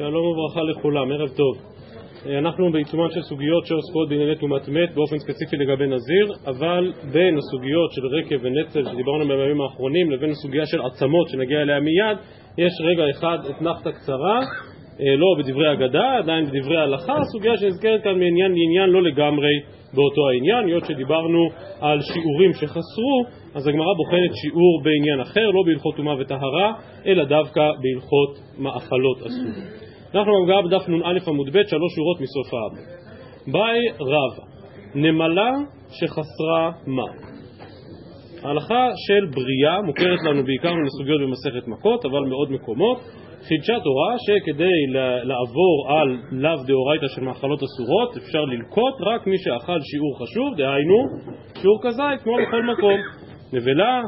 שלום 0.00 0.26
וברכה 0.26 0.62
לכולם, 0.62 1.12
ערב 1.12 1.28
טוב. 1.28 1.54
אנחנו 2.38 2.72
בעיצומן 2.72 3.10
של 3.10 3.20
סוגיות 3.22 3.66
שעוסקות 3.66 4.08
בענייני 4.08 4.36
טומאת 4.36 4.68
מת 4.68 4.94
באופן 4.94 5.18
ספציפי 5.18 5.56
לגבי 5.56 5.86
נזיר, 5.86 6.26
אבל 6.46 6.92
בין 7.12 7.38
הסוגיות 7.38 7.92
של 7.92 8.06
רקב 8.06 8.44
ונצל 8.44 8.84
שדיברנו 8.92 9.28
בימים 9.28 9.60
האחרונים 9.60 10.10
לבין 10.10 10.30
הסוגיה 10.30 10.66
של 10.66 10.80
עצמות 10.82 11.28
שנגיע 11.28 11.62
אליה 11.62 11.80
מיד, 11.80 12.18
יש 12.58 12.72
רגע 12.84 13.02
אחד 13.10 13.38
אתנחתא 13.50 13.90
קצרה, 13.90 14.40
לא 15.00 15.26
בדברי 15.38 15.72
אגדה, 15.72 16.18
עדיין 16.18 16.44
בדברי 16.46 16.76
ההלכה, 16.76 17.14
הסוגיה 17.16 17.56
שנזכרת 17.56 18.02
כאן 18.02 18.18
מעניין 18.18 18.52
לעניין 18.52 18.90
לא 18.90 19.02
לגמרי 19.02 19.54
באותו 19.94 20.28
העניין, 20.28 20.66
היות 20.66 20.84
שדיברנו 20.84 21.48
על 21.80 21.98
שיעורים 22.00 22.52
שחסרו, 22.52 23.24
אז 23.54 23.66
הגמרא 23.68 23.94
בוחנת 23.96 24.30
שיעור 24.42 24.82
בעניין 24.84 25.20
אחר, 25.20 25.46
לא 25.50 25.62
בהלכות 25.66 25.96
טומאה 25.96 26.14
וטהרה, 26.20 26.72
אלא 27.06 27.24
דווקא 27.24 27.60
בהלכות 27.82 28.38
מאכלות 28.58 29.18
אסורות. 29.18 29.89
אנחנו 30.14 30.32
בגמרא 30.44 30.62
בדף 30.62 30.88
נ"א 30.88 31.30
עמוד 31.30 31.46
ב', 31.46 31.66
שלוש 31.66 31.92
שורות 31.96 32.20
מסוף 32.20 32.54
האבא. 32.54 32.80
באי 33.52 33.78
רבא, 34.00 34.44
נמלה 34.94 35.50
שחסרה 35.88 36.72
מה? 36.86 37.04
ההלכה 38.42 38.88
של 39.06 39.26
בריאה 39.26 39.82
מוכרת 39.82 40.18
לנו 40.28 40.44
בעיקר 40.44 40.74
מסוגיות 40.74 41.20
במסכת 41.20 41.68
מכות, 41.68 42.04
אבל 42.04 42.20
מעוד 42.28 42.52
מקומות. 42.52 42.98
חידשה 43.48 43.80
תורה 43.80 44.14
שכדי 44.18 44.78
לעבור 45.24 45.86
על 45.88 46.18
לאו 46.32 46.64
דאורייתא 46.66 47.06
של 47.14 47.20
מאכלות 47.20 47.60
אסורות 47.62 48.16
אפשר 48.16 48.44
ללקוט 48.44 48.94
רק 49.00 49.26
מי 49.26 49.38
שאכל 49.38 49.80
שיעור 49.80 50.18
חשוב, 50.22 50.56
דהיינו 50.56 50.98
שיעור 51.60 51.80
כזית 51.82 52.22
כמו 52.22 52.32
בכל 52.46 52.62
מקום. 52.62 53.00
נבלה, 53.52 54.02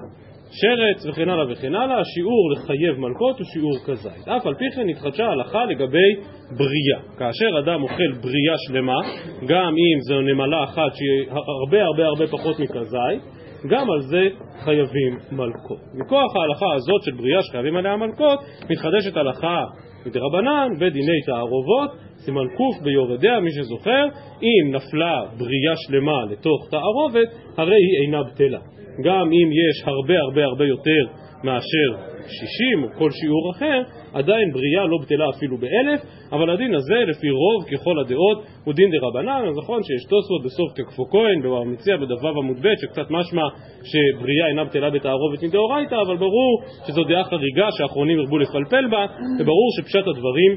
שרץ 0.52 1.06
וכן 1.06 1.28
הלאה 1.28 1.52
וכן 1.52 1.74
הלאה, 1.74 2.00
השיעור 2.00 2.52
לחייב 2.52 2.98
מלקות 2.98 3.38
הוא 3.38 3.46
שיעור 3.52 3.76
כזית. 3.86 4.28
אף 4.28 4.46
על 4.46 4.54
פי 4.54 4.64
כן 4.74 4.88
התחדשה 4.88 5.24
ההלכה 5.26 5.64
לגבי 5.64 6.10
בריאה. 6.50 7.00
כאשר 7.18 7.58
אדם 7.64 7.82
אוכל 7.82 8.12
בריאה 8.22 8.54
שלמה, 8.68 8.98
גם 9.46 9.74
אם 9.74 10.00
זו 10.00 10.20
נמלה 10.20 10.64
אחת 10.64 10.92
שהיא 10.94 11.30
הרבה 11.30 11.84
הרבה 11.84 12.04
הרבה 12.06 12.26
פחות 12.26 12.58
מכזית, 12.58 13.22
גם 13.68 13.90
על 13.90 14.00
זה 14.00 14.28
חייבים 14.64 15.18
מלקות. 15.32 15.80
מכוח 15.94 16.36
ההלכה 16.36 16.74
הזאת 16.74 17.02
של 17.02 17.12
בריאה 17.12 17.42
שחייבים 17.42 17.76
עליה 17.76 17.96
מלקות, 17.96 18.38
מתחדשת 18.70 19.16
הלכה 19.16 19.64
מדרבנן 20.06 20.68
בדיני 20.78 21.20
תערובות, 21.26 21.90
סימן 22.16 22.48
ק' 22.48 22.82
ביורדיה, 22.82 23.40
מי 23.40 23.50
שזוכר, 23.50 24.06
אם 24.42 24.74
נפלה 24.74 25.22
בריאה 25.38 25.74
שלמה 25.86 26.24
לתוך 26.30 26.68
תערובת, 26.70 27.28
הרי 27.56 27.76
היא 27.76 28.06
אינה 28.06 28.22
בטלה. 28.22 28.58
גם 29.04 29.26
אם 29.32 29.48
יש 29.52 29.82
הרבה 29.86 30.14
הרבה 30.18 30.44
הרבה 30.44 30.64
יותר 30.64 31.04
מאשר 31.44 32.11
60 32.28 32.84
או 32.84 32.88
כל 32.98 33.10
שיעור 33.10 33.50
אחר, 33.50 33.82
עדיין 34.14 34.52
בריאה 34.52 34.86
לא 34.86 34.98
בטלה 35.02 35.24
אפילו 35.36 35.56
באלף, 35.58 36.00
אבל 36.32 36.50
הדין 36.50 36.74
הזה 36.74 36.98
לפי 37.08 37.30
רוב 37.30 37.64
ככל 37.72 37.98
הדעות 38.00 38.38
הוא 38.64 38.74
דין 38.74 38.90
דרבנן, 38.90 39.48
אז 39.48 39.58
נכון 39.58 39.82
שיש 39.82 40.04
תוספות 40.04 40.42
בסוף 40.44 40.72
תקפו 40.74 41.04
כהן, 41.10 41.42
בבר 41.42 41.62
מציע 41.62 41.96
בדף 41.96 42.24
עמוד 42.24 42.56
ב' 42.62 42.74
שקצת 42.80 43.10
משמע 43.10 43.42
שבריאה 43.84 44.48
אינה 44.48 44.64
בטלה 44.64 44.90
בתערובת 44.90 45.42
מדאורייתא, 45.42 45.94
אבל 46.06 46.16
ברור 46.16 46.62
שזו 46.86 47.04
דעה 47.04 47.24
חריגה 47.24 47.68
שהאחרונים 47.78 48.18
ירבו 48.18 48.38
לפלפל 48.38 48.86
בה, 48.90 49.06
וברור 49.40 49.68
שפשט 49.76 50.06
הדברים 50.06 50.56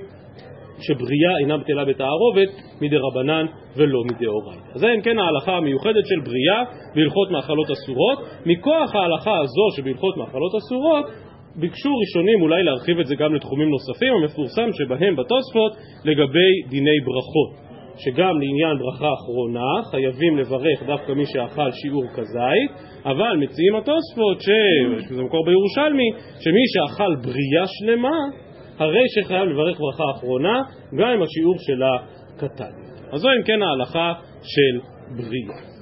שבריאה 0.80 1.38
אינה 1.40 1.58
בטלה 1.58 1.86
בתערובת 1.86 2.50
מדי 2.82 2.98
רבנן 2.98 3.46
ולא 3.78 4.04
מדאורייתא. 4.04 4.78
זה 4.78 4.88
אם 4.96 5.02
כן 5.02 5.20
ההלכה 5.20 5.58
המיוחדת 5.58 6.06
של 6.06 6.20
בריאה 6.20 6.64
בהלכות 6.96 7.32
מאכלות 7.32 7.72
אסורות. 7.72 8.20
מכוח 8.46 8.96
ההלכה 8.96 9.38
הזו 9.38 9.78
שבהלכות 9.78 10.18
מאכלות 10.18 10.56
אסורות 10.56 11.06
ביקשו 11.60 11.90
ראשונים 11.96 12.42
אולי 12.42 12.64
להרחיב 12.64 13.00
את 13.00 13.06
זה 13.06 13.16
גם 13.16 13.36
לתחומים 13.36 13.70
נוספים, 13.70 14.14
המפורסם 14.14 14.70
שבהם 14.74 15.16
בתוספות 15.16 15.72
לגבי 16.06 16.52
דיני 16.70 17.00
ברכות. 17.06 17.66
שגם 17.98 18.34
לעניין 18.42 18.78
ברכה 18.80 19.14
אחרונה 19.14 19.70
חייבים 19.92 20.38
לברך 20.38 20.84
דווקא 20.86 21.12
מי 21.12 21.26
שאכל 21.26 21.72
שיעור 21.72 22.08
כזית, 22.16 22.72
אבל 23.06 23.38
מציעים 23.38 23.76
התוספות, 23.76 24.42
שזה 24.42 25.24
מקור 25.24 25.46
בירושלמי, 25.46 26.10
שמי 26.40 26.64
שאכל 26.74 27.16
בריאה 27.16 27.68
שלמה 27.68 28.18
הרי 28.78 29.04
שחייב 29.10 29.44
לברך 29.44 29.80
ברכה 29.80 30.04
אחרונה, 30.18 30.62
גם 31.00 31.08
אם 31.08 31.22
השיעור 31.22 31.56
שלה 31.60 31.98
קטן. 32.38 32.72
אז 33.12 33.22
זו 33.22 33.30
אם 33.30 33.44
כן 33.44 33.62
ההלכה 33.62 34.14
של 34.44 34.80
בריאה. 35.16 35.75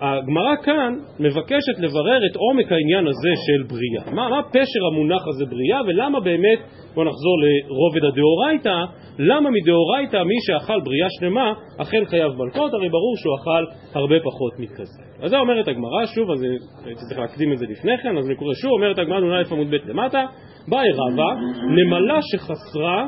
הגמרא 0.00 0.56
כאן 0.62 0.94
מבקשת 1.20 1.76
לברר 1.78 2.20
את 2.30 2.36
עומק 2.36 2.72
העניין 2.72 3.06
הזה 3.06 3.32
של 3.46 3.74
בריאה. 3.74 4.14
מה, 4.14 4.28
מה 4.28 4.42
פשר 4.42 4.82
המונח 4.92 5.22
הזה 5.28 5.44
בריאה 5.46 5.80
ולמה 5.86 6.20
באמת, 6.20 6.58
בואו 6.94 7.06
נחזור 7.06 7.36
לרובד 7.42 8.04
הדאורייתא, 8.04 8.78
למה 9.18 9.50
מדאורייתא 9.50 10.16
מי 10.16 10.34
שאכל 10.46 10.80
בריאה 10.84 11.06
שלמה 11.20 11.52
אכן 11.82 12.04
חייב 12.04 12.32
מלכות, 12.32 12.74
הרי 12.74 12.88
ברור 12.88 13.14
שהוא 13.16 13.34
אכל 13.36 13.64
הרבה 13.98 14.14
פחות 14.20 14.52
מכזה. 14.58 15.02
אז 15.22 15.30
זה 15.30 15.38
אומרת 15.38 15.68
הגמרא, 15.68 16.06
שוב, 16.14 16.30
אז 16.30 16.42
הייתי 16.84 17.00
צריך 17.08 17.20
להקדים 17.20 17.52
את 17.52 17.58
זה 17.58 17.66
לפני 17.68 17.98
כן, 18.02 18.18
אז 18.18 18.26
אני 18.26 18.36
קורא 18.36 18.54
שוב, 18.54 18.70
אומרת 18.72 18.98
הגמרא 18.98 19.20
נ"א 19.20 19.42
עמוד 19.52 19.70
ב' 19.70 19.90
למטה, 19.90 20.24
באי 20.68 20.90
רבא, 20.92 21.30
נמלה 21.76 22.18
שחסרה 22.22 23.06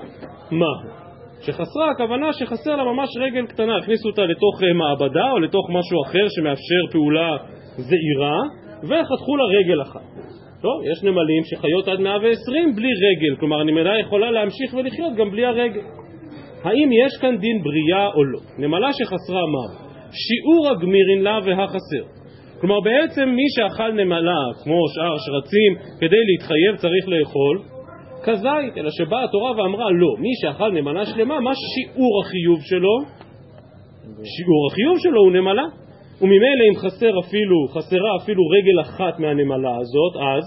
מה? 0.50 0.98
שחסרה 1.41 1.91
הכוונה 1.91 2.32
שחסר 2.32 2.76
לה 2.76 2.84
ממש 2.84 3.09
רגל 3.21 3.47
קטנה, 3.47 3.76
הכניסו 3.76 4.09
אותה 4.09 4.22
לתוך 4.22 4.62
מעבדה 4.75 5.31
או 5.31 5.38
לתוך 5.38 5.71
משהו 5.71 6.03
אחר 6.03 6.26
שמאפשר 6.28 6.93
פעולה 6.93 7.37
זעירה 7.76 8.38
וחתכו 8.82 9.37
לה 9.37 9.44
רגל 9.59 9.82
אחת. 9.82 10.28
טוב, 10.62 10.82
יש 10.93 11.03
נמלים 11.03 11.43
שחיות 11.44 11.88
עד 11.88 12.00
120 12.00 12.75
בלי 12.76 12.88
רגל, 12.88 13.41
כלומר 13.41 13.60
הנמלה 13.60 13.99
יכולה 13.99 14.31
להמשיך 14.31 14.75
ולחיות 14.75 15.15
גם 15.16 15.31
בלי 15.31 15.44
הרגל. 15.44 15.81
האם 16.65 16.91
יש 16.93 17.21
כאן 17.21 17.37
דין 17.38 17.62
בריאה 17.62 18.06
או 18.15 18.25
לא? 18.25 18.38
נמלה 18.59 18.93
שחסרה 18.93 19.43
מה? 19.55 19.88
שיעור 20.12 20.69
הגמירין 20.69 21.22
לה 21.22 21.38
והחסר. 21.44 22.05
כלומר 22.60 22.81
בעצם 22.81 23.28
מי 23.28 23.47
שאכל 23.56 23.93
נמלה, 23.93 24.43
כמו 24.65 24.78
שאר 24.94 25.15
השרצים, 25.15 25.99
כדי 26.00 26.22
להתחייב 26.28 26.76
צריך 26.76 27.09
לאכול 27.09 27.78
כזית, 28.23 28.79
אלא 28.79 28.91
שבאה 28.91 29.25
התורה 29.25 29.51
ואמרה 29.51 29.91
לא, 29.91 30.15
מי 30.19 30.33
שאכל 30.41 30.73
נמלה 30.73 31.05
שלמה, 31.06 31.41
מה 31.41 31.53
שיעור 31.55 32.23
החיוב 32.23 32.61
שלו? 32.62 32.95
שיעור 34.34 34.62
החיוב 34.71 34.97
שלו 34.99 35.21
הוא 35.21 35.33
נמלה. 35.33 35.65
וממילא 36.21 36.65
אם 36.71 36.77
חסר 36.77 37.12
אפילו, 37.21 37.56
חסרה 37.75 38.11
אפילו 38.23 38.43
רגל 38.56 38.81
אחת 38.81 39.21
מהנמלה 39.21 39.77
הזאת, 39.77 40.15
אז, 40.17 40.45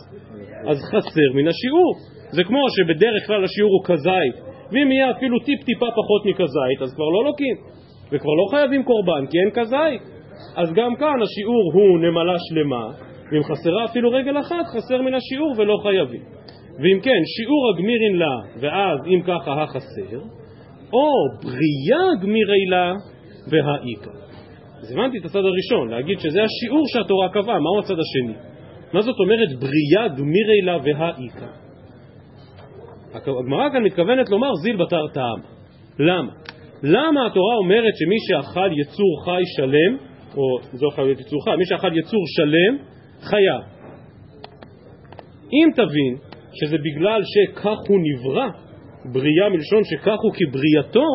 אז 0.70 0.78
חסר 0.92 1.30
מן 1.36 1.48
השיעור. 1.48 1.94
זה 2.32 2.44
כמו 2.44 2.60
שבדרך 2.76 3.28
כלל 3.28 3.44
השיעור 3.44 3.72
הוא 3.72 3.84
כזית, 3.86 4.36
ואם 4.72 4.92
יהיה 4.92 5.12
אפילו 5.12 5.40
טיפ 5.40 5.64
טיפה 5.64 5.86
פחות 6.00 6.22
מכזית, 6.26 6.80
אז 6.82 6.96
כבר 6.96 7.10
לא 7.16 7.26
לוקים, 7.26 7.56
וכבר 8.12 8.34
לא 8.42 8.46
חייבים 8.52 8.84
קורבן, 8.84 9.26
כי 9.30 9.38
אין 9.40 9.52
כזית. 9.54 10.02
אז 10.58 10.74
גם 10.74 10.96
כאן 10.96 11.18
השיעור 11.22 11.72
הוא 11.74 12.00
נמלה 12.00 12.36
שלמה, 12.50 12.86
ואם 13.32 13.44
חסרה 13.44 13.86
אפילו 13.86 14.12
רגל 14.12 14.40
אחת, 14.40 14.66
חסר 14.76 15.02
מן 15.02 15.14
השיעור 15.14 15.54
ולא 15.58 15.78
חייבים. 15.84 16.22
ואם 16.80 17.00
כן, 17.04 17.22
שיעור 17.36 17.74
הגמירין 17.74 18.16
לה, 18.16 18.36
ואז 18.60 19.00
אם 19.08 19.22
ככה 19.22 19.64
החסר, 19.64 20.18
או 20.94 21.10
בריאה 21.44 22.22
גמירי 22.22 22.66
לה 22.70 22.94
והאיכא. 23.48 24.22
אז 24.82 24.92
הבנתי 24.92 25.18
את 25.18 25.26
הצד 25.26 25.40
הראשון, 25.40 25.90
להגיד 25.90 26.20
שזה 26.20 26.40
השיעור 26.44 26.84
שהתורה 26.88 27.30
קבעה, 27.30 27.60
מהו 27.60 27.80
הצד 27.80 27.96
השני? 28.00 28.34
מה 28.94 29.02
זאת 29.02 29.16
אומרת 29.20 29.50
בריאה 29.60 30.08
גמירי 30.18 30.62
לה 30.62 30.78
והאיכא? 30.84 31.62
הגמרא 33.14 33.70
כאן 33.70 33.84
מתכוונת 33.84 34.30
לומר 34.30 34.54
זיל 34.64 34.76
בתר 34.78 35.08
טעם. 35.14 35.40
למה? 36.00 36.32
למה 36.84 37.28
התורה 37.28 37.56
אומרת 37.56 37.94
שמי 37.96 38.16
שאכל 38.28 38.70
יצור 38.82 39.24
חי 39.26 39.42
שלם, 39.58 39.98
או 40.38 40.62
זה 40.62 40.86
לא 40.86 40.92
חייב 40.96 41.08
להיות 41.08 41.20
יצור 41.20 41.44
חי, 41.44 41.52
מי 41.58 41.66
שאכל 41.66 41.98
יצור 41.98 42.24
שלם, 42.28 42.78
חייב. 43.22 43.62
אם 45.54 45.70
תבין 45.76 46.31
שזה 46.54 46.78
בגלל 46.78 47.22
שכך 47.24 47.78
הוא 47.88 48.00
נברא, 48.08 48.48
בריאה 49.06 49.50
מלשון 49.50 49.84
שכך 49.84 50.18
הוא 50.24 50.34
כבריאתו, 50.34 51.08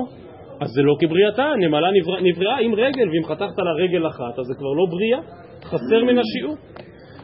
אז 0.60 0.68
זה 0.70 0.82
לא 0.82 0.94
כבריאתה, 1.00 1.52
נמלה 1.58 1.90
נברא, 2.00 2.20
נבראה 2.20 2.58
עם 2.58 2.74
רגל, 2.74 3.08
ואם 3.08 3.24
חתכת 3.24 3.58
לה 3.58 3.72
רגל 3.84 4.06
אחת, 4.06 4.38
אז 4.38 4.44
זה 4.46 4.54
כבר 4.58 4.72
לא 4.72 4.86
בריאה, 4.90 5.20
חסר 5.62 6.04
מן 6.04 6.18
השיעור. 6.18 6.56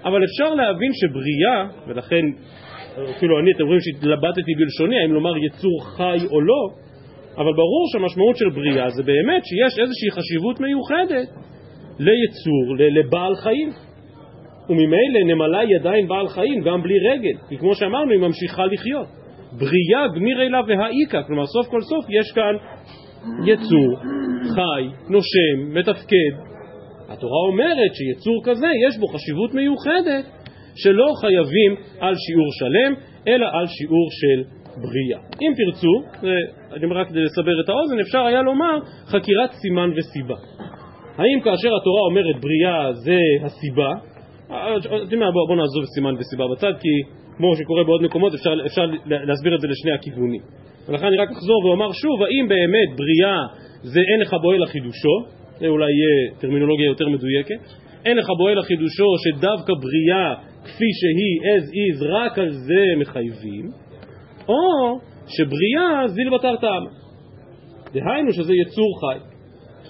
אבל 0.05 0.25
אפשר 0.25 0.55
להבין 0.55 0.91
שבריאה, 0.93 1.67
ולכן 1.87 2.25
אפילו 3.17 3.41
אני, 3.41 3.51
אתם 3.53 3.65
רואים 3.65 3.81
שהתלבטתי 3.81 4.53
בלשוני, 4.59 5.01
האם 5.01 5.13
לומר 5.13 5.37
יצור 5.37 5.85
חי 5.97 6.19
או 6.31 6.41
לא, 6.41 6.63
אבל 7.37 7.53
ברור 7.53 7.85
שהמשמעות 7.93 8.37
של 8.37 8.51
בריאה 8.51 8.91
זה 8.91 9.03
באמת 9.03 9.43
שיש 9.45 9.79
איזושהי 9.79 10.11
חשיבות 10.11 10.61
מיוחדת 10.61 11.29
ליצור, 11.99 12.77
לבעל 12.79 13.35
חיים. 13.35 13.71
וממילא 14.73 15.35
נמלה 15.35 15.59
היא 15.59 15.77
עדיין 15.81 16.09
בעל 16.09 16.29
חיים, 16.29 16.61
גם 16.61 16.83
בלי 16.83 16.99
רגל, 17.11 17.37
כי 17.49 17.59
כמו 17.59 17.75
שאמרנו, 17.75 18.11
היא 18.11 18.21
ממשיכה 18.21 18.67
לחיות. 18.67 19.07
בריאה 19.53 20.09
גמיר 20.17 20.43
אליו 20.43 20.65
והאיכא, 20.69 21.23
כלומר 21.27 21.47
סוף 21.47 21.67
כל 21.71 21.81
סוף 21.81 22.05
יש 22.21 22.33
כאן 22.33 22.55
יצור, 23.47 23.91
חי, 24.55 24.83
נושם, 25.11 25.79
מתפקד. 25.79 26.33
התורה 27.09 27.41
אומרת 27.49 27.93
שיצור 27.95 28.43
כזה 28.45 28.67
יש 28.89 28.99
בו 28.99 29.07
חשיבות 29.07 29.55
מיוחדת 29.55 30.25
שלא 30.77 31.13
חייבים 31.21 31.73
על 32.01 32.15
שיעור 32.15 32.49
שלם, 32.59 32.95
אלא 33.29 33.47
על 33.53 33.67
שיעור 33.67 34.09
של 34.21 34.39
בריאה. 34.83 35.21
אם 35.43 35.53
תרצו, 35.57 35.95
אני 36.73 36.85
אומר 36.85 36.97
רק 36.97 37.09
כדי 37.09 37.21
לסבר 37.21 37.61
את 37.65 37.69
האוזן, 37.69 38.01
אפשר 38.01 38.27
היה 38.27 38.43
לומר 38.43 38.79
חקירת 39.07 39.51
סימן 39.53 39.91
וסיבה. 39.97 40.35
האם 41.19 41.41
כאשר 41.41 41.69
התורה 41.77 42.03
אומרת 42.11 42.37
בריאה 42.41 42.93
זה 42.93 43.19
הסיבה, 43.45 43.93
אתם 44.47 44.93
יודעים 44.93 45.21
בואו 45.33 45.57
נעזוב 45.57 45.85
סימן 45.95 46.15
וסיבה 46.19 46.45
בצד, 46.53 46.73
כי 46.81 46.89
כמו 47.37 47.57
שקורה 47.57 47.85
בעוד 47.85 48.03
מקומות 48.03 48.35
אפשר, 48.35 48.55
אפשר 48.67 48.87
להסביר 49.07 49.55
את 49.55 49.61
זה 49.61 49.69
לשני 49.69 49.93
הכיוונים. 49.93 50.41
ולכן 50.89 51.07
אני 51.07 51.17
רק 51.17 51.31
אחזור 51.31 51.65
ואומר 51.65 51.93
שוב, 51.93 52.23
האם 52.23 52.49
באמת 52.49 52.99
בריאה 52.99 53.39
זה 53.83 54.01
אין 54.13 54.21
לך 54.21 54.35
בועל 54.43 54.63
לחידושו, 54.63 55.17
זה 55.59 55.67
אולי 55.67 55.87
יהיה 55.93 56.41
טרמינולוגיה 56.41 56.87
יותר 56.87 57.09
מדויקת, 57.09 57.61
אין 58.05 58.17
לך 58.17 58.27
בועל 58.39 58.59
לחידושו 58.59 59.07
שדווקא 59.25 59.73
בריאה 59.75 60.35
כפי 60.65 60.91
שהיא 60.99 61.57
as 61.57 61.65
is 61.65 62.07
רק 62.09 62.39
על 62.39 62.51
זה 62.51 62.85
מחייבים, 62.99 63.71
או 64.49 64.99
שבריאה 65.27 66.09
זיל 66.09 66.31
בתר 66.31 66.57
טעם. 66.57 66.85
דהיינו 67.93 68.33
שזה 68.33 68.53
יצור 68.55 69.01
חי. 69.01 69.19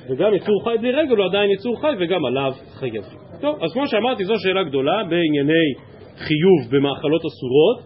וגם 0.09 0.35
יצור 0.35 0.65
חי 0.65 0.75
בלי 0.81 0.93
רגל 0.93 1.17
הוא 1.17 1.25
עדיין 1.25 1.51
יצור 1.51 1.81
חי 1.81 1.93
וגם 1.99 2.25
עליו 2.25 2.53
חייבים. 2.75 3.22
טוב, 3.43 3.63
אז 3.63 3.73
כמו 3.73 3.89
שאמרתי 3.89 4.25
זו 4.25 4.35
שאלה 4.39 4.63
גדולה 4.65 5.05
בענייני 5.11 5.69
חיוב 6.17 6.61
במאכלות 6.71 7.23
אסורות. 7.25 7.79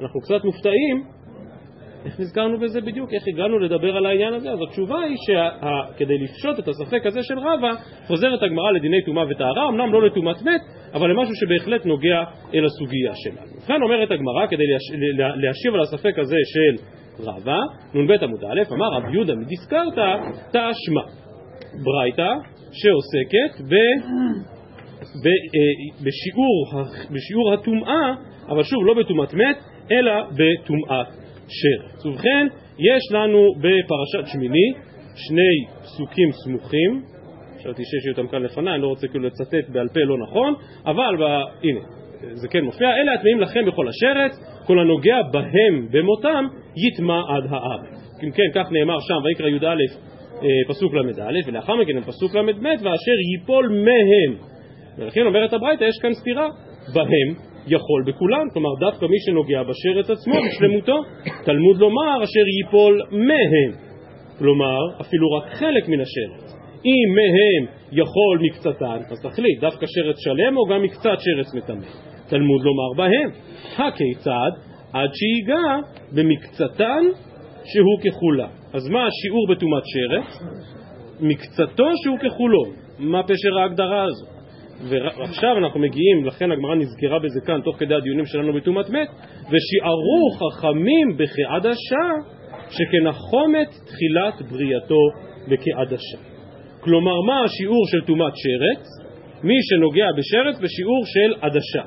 אנחנו 0.00 0.20
קצת 0.20 0.44
מופתעים 0.44 1.04
איך 2.04 2.20
נזכרנו 2.20 2.58
בזה 2.58 2.80
בדיוק? 2.80 3.12
איך 3.12 3.22
הגענו 3.28 3.58
לדבר 3.58 3.96
על 3.96 4.06
העניין 4.06 4.34
הזה? 4.34 4.50
אז 4.50 4.58
התשובה 4.68 5.00
היא 5.00 5.16
שכדי 5.26 6.18
לפשוט 6.18 6.58
את 6.58 6.68
הספק 6.68 7.06
הזה 7.06 7.22
של 7.22 7.38
רבא, 7.38 7.70
חוזרת 8.06 8.42
הגמרא 8.42 8.70
לדיני 8.70 9.02
טומאה 9.04 9.24
וטהרה, 9.30 9.68
אמנם 9.68 9.92
לא 9.92 10.06
לטומאת 10.06 10.42
מת, 10.42 10.60
אבל 10.94 11.10
למשהו 11.10 11.34
שבהחלט 11.34 11.86
נוגע 11.86 12.22
אל 12.54 12.64
הסוגיה 12.64 13.12
שלנו. 13.14 13.62
וכאן 13.64 13.82
אומרת 13.82 14.10
הגמרא, 14.10 14.46
כדי 14.46 14.64
להשיב 15.36 15.74
על 15.74 15.80
הספק 15.80 16.18
הזה 16.18 16.36
של 16.44 16.84
רבא, 17.24 17.58
נ"ב 17.94 18.10
עמוד 18.22 18.44
א', 18.44 18.72
אמר 18.72 18.86
רב 18.96 19.14
יהודה 19.14 19.34
מדיסקרתא, 19.34 20.16
תשמע. 20.50 21.02
ברייתא 21.84 22.32
שעוסקת 22.72 23.70
ב... 23.70 23.74
אה, 25.02 26.02
בשיעור, 26.04 26.84
בשיעור 27.10 27.52
הטומאה, 27.54 28.14
אבל 28.48 28.62
שוב 28.62 28.86
לא 28.86 28.94
בטומאת 28.94 29.34
מת, 29.34 29.56
אלא 29.92 30.12
בטומאת 30.22 31.06
שרץ. 31.48 32.06
ובכן, 32.06 32.46
יש 32.78 33.12
לנו 33.12 33.54
בפרשת 33.58 34.32
שמיני 34.32 34.72
שני 35.16 35.82
פסוקים 35.82 36.32
סמוכים, 36.32 37.02
חשבתי 37.58 37.82
שיש 37.84 38.04
לי 38.04 38.10
אותם 38.10 38.28
כאן 38.28 38.42
לפניי, 38.42 38.74
אני 38.74 38.82
לא 38.82 38.86
רוצה 38.86 39.08
כאילו 39.08 39.26
לצטט 39.26 39.68
בעל 39.68 39.88
פה 39.94 40.00
לא 40.00 40.18
נכון, 40.18 40.54
אבל 40.86 41.16
ב... 41.18 41.22
הנה, 41.62 41.80
זה 42.34 42.48
כן 42.48 42.64
מופיע, 42.64 42.88
אלה 42.88 43.12
הטמאים 43.14 43.40
לכם 43.40 43.60
בכל 43.66 43.88
השרץ, 43.88 44.32
כל 44.66 44.78
הנוגע 44.78 45.16
בהם 45.32 45.88
במותם 45.90 46.44
יטמע 46.76 47.20
עד 47.28 47.44
הארץ. 47.50 48.08
אם 48.24 48.30
כן, 48.30 48.50
כך 48.54 48.72
נאמר 48.72 48.96
שם, 49.00 49.14
ויקרא 49.24 49.48
י"א 49.48 49.66
אה, 50.42 50.48
פסוק 50.68 50.94
ל"א, 50.94 51.32
ולאחר 51.46 51.76
מכן 51.76 52.00
פסוק 52.00 52.34
ל"ב, 52.34 52.64
ואשר 52.64 53.16
ייפול 53.32 53.68
מהם. 53.68 54.57
ולכן 54.98 55.26
אומרת 55.26 55.52
הברייתא, 55.52 55.84
יש 55.84 55.98
כאן 56.02 56.12
סתירה, 56.12 56.48
בהם 56.94 57.48
יכול 57.66 58.02
בכולן, 58.06 58.46
כלומר 58.52 58.70
דווקא 58.80 59.06
מי 59.06 59.16
שנוגע 59.26 59.62
בשרץ 59.62 60.10
עצמו 60.10 60.34
בשלמותו, 60.48 61.02
תלמוד 61.44 61.76
לומר 61.78 62.24
אשר 62.24 62.46
ייפול 62.58 63.02
מהם, 63.10 63.88
כלומר 64.38 64.78
אפילו 65.00 65.32
רק 65.32 65.52
חלק 65.52 65.88
מן 65.88 66.00
השרץ. 66.00 66.54
אם 66.84 67.14
מהם 67.18 67.74
יכול 67.92 68.38
מקצתן, 68.42 69.00
אז 69.10 69.22
תחליט, 69.22 69.60
דווקא 69.60 69.86
שרץ 69.86 70.16
שלם 70.18 70.56
או 70.56 70.66
גם 70.66 70.82
מקצת 70.82 71.18
שרץ 71.18 71.54
מטמא. 71.54 71.86
תלמוד 72.28 72.62
לומר 72.62 72.92
בהם. 72.96 73.30
הכיצד? 73.76 74.50
עד 74.92 75.10
שיגע 75.14 75.88
במקצתן 76.12 77.02
שהוא 77.64 78.00
ככולה. 78.04 78.48
אז 78.74 78.88
מה 78.88 79.06
השיעור 79.06 79.46
בטומאת 79.50 79.82
שרץ? 79.86 80.50
מקצתו 81.20 81.86
שהוא 82.04 82.18
ככולו. 82.18 82.64
מה 82.98 83.22
פשר 83.22 83.58
ההגדרה 83.58 84.04
הזו? 84.04 84.37
ועכשיו 84.80 85.58
אנחנו 85.58 85.80
מגיעים, 85.80 86.24
לכן 86.24 86.52
הגמרא 86.52 86.74
נזכרה 86.74 87.18
בזה 87.18 87.40
כאן 87.46 87.60
תוך 87.64 87.76
כדי 87.78 87.94
הדיונים 87.94 88.26
שלנו 88.26 88.52
בטומאת 88.52 88.90
מת, 88.90 89.08
ושיערו 89.50 90.30
חכמים 90.38 91.16
בכעדשה 91.16 92.04
שכנחומת 92.70 93.68
תחילת 93.68 94.50
בריאתו 94.50 95.02
בכעדשה. 95.48 96.18
כלומר, 96.80 97.20
מה 97.20 97.44
השיעור 97.44 97.86
של 97.90 98.06
טומאת 98.06 98.32
שרץ? 98.36 98.86
מי 99.42 99.54
שנוגע 99.62 100.06
בשרץ 100.18 100.60
בשיעור 100.60 101.02
של 101.04 101.46
עדשה. 101.46 101.82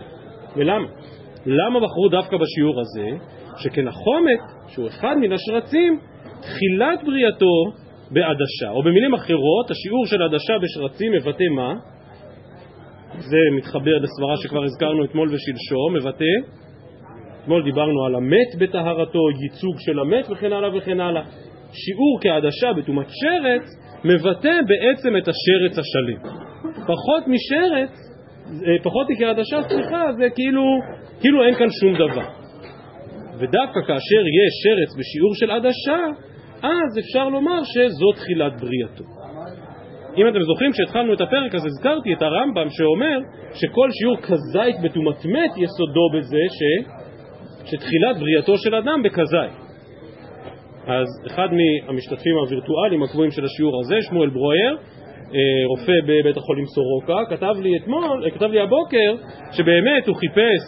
ולמה? 0.56 0.88
למה 1.46 1.80
בחרו 1.80 2.10
דווקא 2.12 2.38
בשיעור 2.38 2.80
הזה? 2.80 3.08
שכנחומת, 3.58 4.40
שהוא 4.68 4.88
אחד 4.88 5.16
מן 5.22 5.32
השרצים, 5.32 6.00
תחילת 6.42 7.04
בריאתו 7.04 7.56
בעדשה. 8.12 8.70
או 8.70 8.84
במילים 8.84 9.14
אחרות, 9.14 9.72
השיעור 9.72 10.06
של 10.06 10.22
עדשה 10.22 10.54
בשרצים 10.62 11.12
מבטא 11.12 11.44
מה? 11.56 11.74
זה 13.20 13.38
מתחבר 13.58 13.98
לסברה 13.98 14.38
שכבר 14.38 14.64
הזכרנו 14.64 15.06
אתמול 15.06 15.28
ושלשום, 15.28 15.96
מבטא, 15.96 16.36
אתמול 17.44 17.64
דיברנו 17.64 18.06
על 18.06 18.16
המת 18.16 18.56
בטהרתו, 18.60 19.20
ייצוג 19.44 19.76
של 19.80 20.00
המת 20.00 20.26
וכן 20.30 20.54
הלאה 20.54 20.78
וכן 20.78 21.00
הלאה. 21.00 21.24
שיעור 21.74 22.20
כעדשה 22.22 22.74
בטומאת 22.74 23.08
שרץ 23.10 23.64
מבטא 24.06 24.60
בעצם 24.68 25.18
את 25.18 25.28
השרץ 25.28 25.78
השלם. 25.80 26.20
פחות 26.74 27.24
משרץ, 27.28 27.92
אה, 28.68 28.84
פחות 28.84 29.08
מכעדשה, 29.10 29.62
סליחה, 29.70 30.14
זה 30.18 30.30
כאילו, 30.36 30.64
כאילו 31.22 31.46
אין 31.46 31.56
כאן 31.56 31.68
שום 31.82 31.94
דבר. 31.96 32.28
ודווקא 33.40 33.80
כאשר 33.88 34.22
יש 34.40 34.54
שרץ 34.64 35.00
בשיעור 35.00 35.36
של 35.36 35.52
עדשה, 35.52 36.00
אז 36.64 37.00
אפשר 37.00 37.30
לומר 37.30 37.60
שזו 37.64 38.12
תחילת 38.16 38.62
בריאתו. 38.62 39.21
אם 40.18 40.28
אתם 40.28 40.42
זוכרים, 40.44 40.72
כשהתחלנו 40.72 41.14
את 41.14 41.22
הפרק 41.22 41.56
אז 41.56 41.66
הזכרתי 41.66 42.14
את 42.14 42.22
הרמב"ם 42.22 42.68
שאומר 42.70 43.20
שכל 43.54 43.90
שיעור 43.92 44.18
כזית 44.18 44.76
בטומאת 44.84 45.52
יסודו 45.58 46.10
בזה 46.14 46.44
ש... 46.50 46.60
שתחילת 47.66 48.18
בריאתו 48.20 48.58
של 48.58 48.76
אדם 48.76 49.04
בכזית. 49.04 49.54
אז 50.88 51.08
אחד 51.28 51.48
מהמשתתפים 51.52 52.36
הווירטואליים 52.38 53.04
הקבועים 53.04 53.32
של 53.32 53.46
השיעור 53.46 53.80
הזה, 53.80 53.96
שמואל 54.02 54.30
ברויר, 54.30 54.78
אה, 55.36 55.40
רופא 55.68 55.98
בבית 56.08 56.38
החולים 56.38 56.66
סורוקה, 56.66 57.20
כתב 57.30 57.56
לי 57.62 57.78
אתמול, 57.78 58.26
אה, 58.26 58.32
כתב 58.32 58.46
לי 58.46 58.60
הבוקר, 58.60 59.16
שבאמת 59.52 60.08
הוא 60.08 60.16
חיפש 60.16 60.64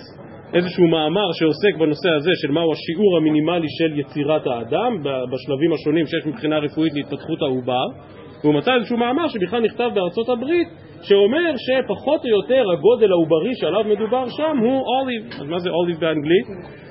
איזשהו 0.54 0.88
מאמר 0.88 1.32
שעוסק 1.34 1.74
בנושא 1.80 2.10
הזה 2.18 2.32
של 2.42 2.52
מהו 2.52 2.72
השיעור 2.72 3.18
המינימלי 3.18 3.68
של 3.70 4.00
יצירת 4.00 4.48
האדם 4.48 5.04
בשלבים 5.32 5.74
השונים 5.74 6.06
שיש 6.06 6.26
מבחינה 6.26 6.58
רפואית 6.60 6.94
להתפתחות 6.94 7.42
העובר 7.42 7.86
והוא 8.44 8.54
מצא 8.54 8.76
איזשהו 8.76 8.98
מאמר 8.98 9.28
שבכלל 9.28 9.62
נכתב 9.62 9.90
בארצות 9.94 10.30
הברית 10.30 10.68
שאומר 11.02 11.54
שפחות 11.58 12.24
או 12.26 12.30
יותר 12.30 12.64
הגודל 12.72 13.12
העוברי 13.12 13.56
שעליו 13.56 13.84
מדובר 13.84 14.26
שם 14.30 14.58
הוא 14.58 14.82
אוליב. 14.82 15.24
אז 15.42 15.48
מה 15.48 15.60
זה 15.60 15.70
אוליב 15.70 16.00
באנגלית? 16.00 16.48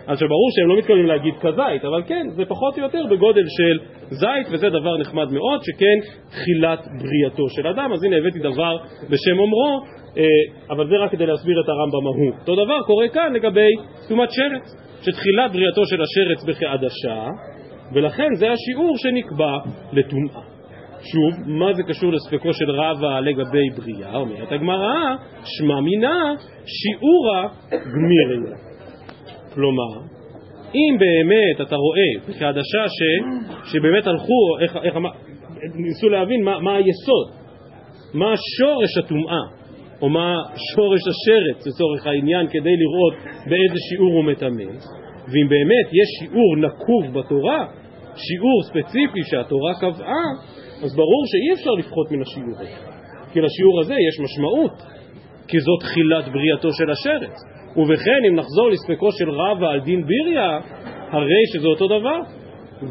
אז 0.07 0.19
שברור 0.19 0.51
שהם 0.51 0.69
לא 0.69 0.79
מתכוונים 0.79 1.07
להגיד 1.07 1.35
כזית, 1.41 1.85
אבל 1.85 2.03
כן, 2.07 2.27
זה 2.37 2.45
פחות 2.45 2.79
או 2.79 2.83
יותר 2.83 3.07
בגודל 3.11 3.45
של 3.57 3.79
זית, 4.11 4.47
וזה 4.53 4.71
דבר 4.71 4.99
נחמד 4.99 5.33
מאוד, 5.33 5.61
שכן 5.63 5.99
תחילת 6.31 6.81
בריאתו 7.01 7.49
של 7.49 7.67
אדם. 7.67 7.93
אז 7.93 8.05
הנה 8.05 8.17
הבאתי 8.17 8.39
דבר 8.39 8.77
בשם 9.11 9.39
אומרו, 9.39 9.81
אה, 10.17 10.25
אבל 10.71 10.89
זה 10.89 10.97
רק 10.97 11.11
כדי 11.11 11.27
להסביר 11.27 11.61
את 11.61 11.69
הרמב"ם 11.69 12.07
ההוא. 12.07 12.41
אותו 12.41 12.65
דבר 12.65 12.83
קורה 12.87 13.09
כאן 13.09 13.33
לגבי 13.33 13.71
טומאת 14.09 14.29
שרץ, 14.31 14.77
שתחילת 15.03 15.53
בריאתו 15.53 15.87
של 15.87 16.03
השרץ 16.03 16.45
בכעדשה, 16.45 17.27
ולכן 17.95 18.29
זה 18.35 18.47
השיעור 18.53 18.97
שנקבע 18.97 19.57
לטומאה. 19.93 20.52
שוב, 21.05 21.49
מה 21.49 21.73
זה 21.73 21.83
קשור 21.83 22.13
לספקו 22.13 22.53
של 22.53 22.71
רבא 22.71 23.21
לגבי 23.21 23.71
בריאה? 23.77 24.17
אומרת 24.17 24.53
הגמרא, 24.53 25.17
שמע 25.45 25.81
מינה 25.81 26.35
שיעורה 26.67 27.49
גמיריה. 27.71 28.57
כלומר, 29.55 30.13
אם 30.75 30.97
באמת 30.99 31.69
אתה 31.69 31.77
רואה 31.77 32.29
בחדשה 32.29 32.85
ש, 32.89 33.01
שבאמת 33.73 34.07
הלכו, 34.07 34.59
איך, 34.61 34.77
איך, 34.83 34.95
ניסו 35.75 36.09
להבין 36.09 36.45
מה, 36.45 36.61
מה 36.61 36.77
היסוד, 36.77 37.31
מה 38.15 38.35
שורש 38.59 38.99
הטומאה, 38.99 39.63
או 40.03 40.09
מה 40.09 40.35
שורש 40.75 41.01
השרץ 41.01 41.67
לצורך 41.67 42.07
העניין, 42.07 42.47
כדי 42.47 42.77
לראות 42.77 43.15
באיזה 43.25 43.79
שיעור 43.89 44.13
הוא 44.13 44.25
מטמא, 44.25 44.73
ואם 45.29 45.49
באמת 45.49 45.89
יש 45.93 46.09
שיעור 46.21 46.57
נקוב 46.57 47.19
בתורה, 47.19 47.67
שיעור 48.17 48.63
ספציפי 48.63 49.21
שהתורה 49.31 49.73
קבעה, 49.81 50.25
אז 50.83 50.97
ברור 50.97 51.23
שאי 51.27 51.55
אפשר 51.55 51.71
לפחות 51.71 52.11
מן 52.11 52.23
השיעור 52.23 52.61
הזה. 52.61 52.93
כי 53.33 53.41
לשיעור 53.41 53.81
הזה 53.81 53.95
יש 54.09 54.21
משמעות, 54.21 54.77
כי 55.49 55.61
זו 55.61 55.77
תחילת 55.77 56.25
בריאתו 56.33 56.69
של 56.73 56.91
השרץ. 56.91 57.35
ובכן, 57.77 58.21
אם 58.29 58.37
נחזור 58.37 58.71
לספקו 58.71 59.13
של 59.13 59.31
רבא 59.31 59.69
על 59.71 59.81
דין 59.81 60.07
ביריה, 60.07 60.61
הרי 61.11 61.43
שזה 61.53 61.67
אותו 61.67 61.87
דבר. 61.87 62.19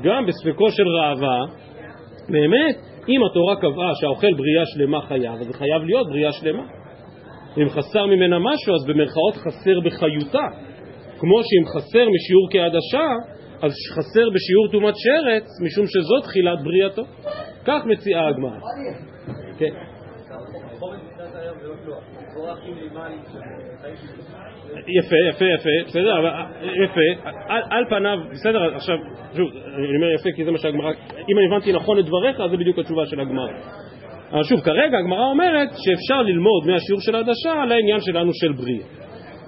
גם 0.04 0.26
בספקו 0.26 0.72
של 0.72 0.88
רבא, 0.88 1.38
באמת, 2.30 2.76
אם 3.10 3.24
התורה 3.24 3.56
קבעה 3.56 3.92
שהאוכל 4.00 4.34
בריאה 4.34 4.66
שלמה 4.66 5.02
חייב, 5.02 5.42
אז 5.42 5.48
זה 5.48 5.54
חייב 5.54 5.84
להיות 5.86 6.08
בריאה 6.08 6.32
שלמה. 6.32 6.64
אם 7.58 7.70
חסר 7.70 8.06
ממנה 8.06 8.40
משהו, 8.40 8.76
אז 8.76 8.86
במרכאות 8.88 9.36
חסר 9.36 9.80
בחיותה. 9.86 10.46
כמו 11.20 11.38
שאם 11.44 11.66
חסר 11.74 12.06
משיעור 12.16 12.48
כעדשה, 12.52 13.08
אז 13.62 13.72
חסר 13.96 14.26
בשיעור 14.36 14.68
טומאת 14.72 14.94
שרץ, 14.98 15.48
משום 15.66 15.86
שזאת 15.88 16.24
תחילת 16.24 16.60
בריאתו. 16.64 17.04
כך 17.66 17.86
מציעה 17.86 18.28
הגמרא. 18.28 18.60
כן. 19.58 19.74
יפה, 24.88 25.16
יפה, 25.30 25.46
יפה, 25.46 25.70
בסדר, 25.88 26.14
יפה, 26.84 27.30
על, 27.48 27.86
פניו, 27.90 28.18
בסדר, 28.32 28.76
עכשיו, 28.76 28.98
שוב, 29.38 29.50
אני 29.78 29.96
אומר 29.96 30.12
יפה 30.16 30.30
כי 30.36 30.46
זה 30.46 30.52
מה 30.52 30.58
שהגמרא, 30.58 30.92
אם 31.30 31.38
אני 31.38 31.46
הבנתי 31.48 31.74
נכון 31.74 32.00
את 32.00 32.06
דבריך, 32.06 32.40
אז 32.40 32.52
זה 32.52 32.58
בדיוק 32.58 32.80
התשובה 32.80 33.06
של 33.06 33.20
הגמרא. 33.20 33.52
אבל 34.32 34.44
שוב, 34.44 34.60
כרגע 34.60 34.98
הגמרא 34.98 35.26
אומרת 35.26 35.70
שאפשר 35.70 36.22
ללמוד 36.22 36.68
מהשיעור 36.68 37.02
של 37.02 37.16
העדשה 37.16 37.52
על 37.64 37.72
העניין 37.72 38.00
שלנו 38.00 38.32
של 38.34 38.52
בריאה. 38.52 38.86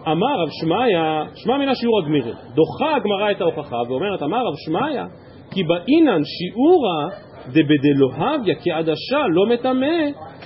אמר 0.07 0.41
רב 0.41 0.49
שמעיה, 0.61 1.23
שמע 1.35 1.57
מן 1.57 1.69
השיעור 1.69 1.99
הגמירי, 1.99 2.31
דוחה 2.55 2.95
הגמרא 2.95 3.31
את 3.31 3.41
ההוכחה 3.41 3.77
ואומרת, 3.89 4.23
אמר 4.23 4.37
רב 4.37 4.53
שמעיה, 4.65 5.05
כי 5.51 5.63
באינן 5.63 6.21
שיעורא 6.23 7.09
דבדלוהביה 7.47 8.55
כעדשה 8.63 9.21
לא 9.29 9.45
מטמא, 9.53 9.97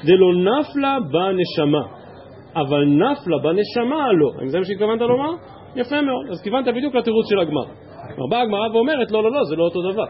דלא 0.03 0.59
נפלה 0.59 0.97
בנשמה. 1.11 1.83
אבל 2.55 2.85
נפלה 2.85 3.37
בנשמה 3.43 4.13
לא. 4.13 4.31
האם 4.39 4.47
זה 4.47 4.59
מה 4.59 4.65
שהתכוונת 4.65 5.01
לומר? 5.01 5.31
יפה 5.75 6.01
מאוד. 6.01 6.25
אז 6.31 6.41
כיוונת 6.43 6.67
בדיוק 6.67 6.95
לתירוץ 6.95 7.29
של 7.29 7.39
הגמרא. 7.39 7.65
באה 8.29 8.41
הגמרא 8.41 8.67
ואומרת, 8.73 9.11
לא, 9.11 9.23
לא, 9.23 9.31
לא, 9.31 9.43
זה 9.43 9.55
לא 9.55 9.63
אותו 9.63 9.91
דבר. 9.91 10.05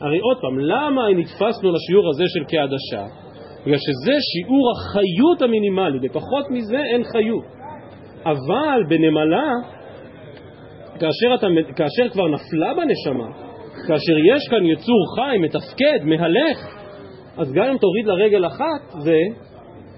הרי 0.00 0.18
עוד 0.18 0.36
פעם, 0.40 0.58
למה 0.58 1.02
נתפסנו 1.16 1.72
לשיעור 1.72 2.08
הזה 2.10 2.24
של 2.26 2.44
כעדשה? 2.48 3.14
בגלל 3.66 3.78
שזה 3.78 4.12
שיעור 4.32 4.72
החיות 4.72 5.42
המינימלי, 5.42 5.98
בפחות 6.08 6.50
מזה 6.50 6.76
אין 6.76 7.02
חיות. 7.04 7.44
אבל 8.26 8.82
בנמלה, 8.88 9.50
כאשר, 11.00 11.34
אתה, 11.34 11.46
כאשר 11.76 12.08
כבר 12.12 12.28
נפלה 12.28 12.74
בנשמה, 12.74 13.43
כאשר 13.88 14.16
יש 14.32 14.42
כאן 14.50 14.64
יצור 14.64 15.02
חי, 15.16 15.38
מתפקד, 15.38 16.00
מהלך, 16.04 16.58
אז 17.36 17.52
גם 17.52 17.64
אם 17.64 17.78
תוריד 17.78 18.06
לרגל 18.06 18.46
אחת, 18.46 18.82
זה, 19.04 19.18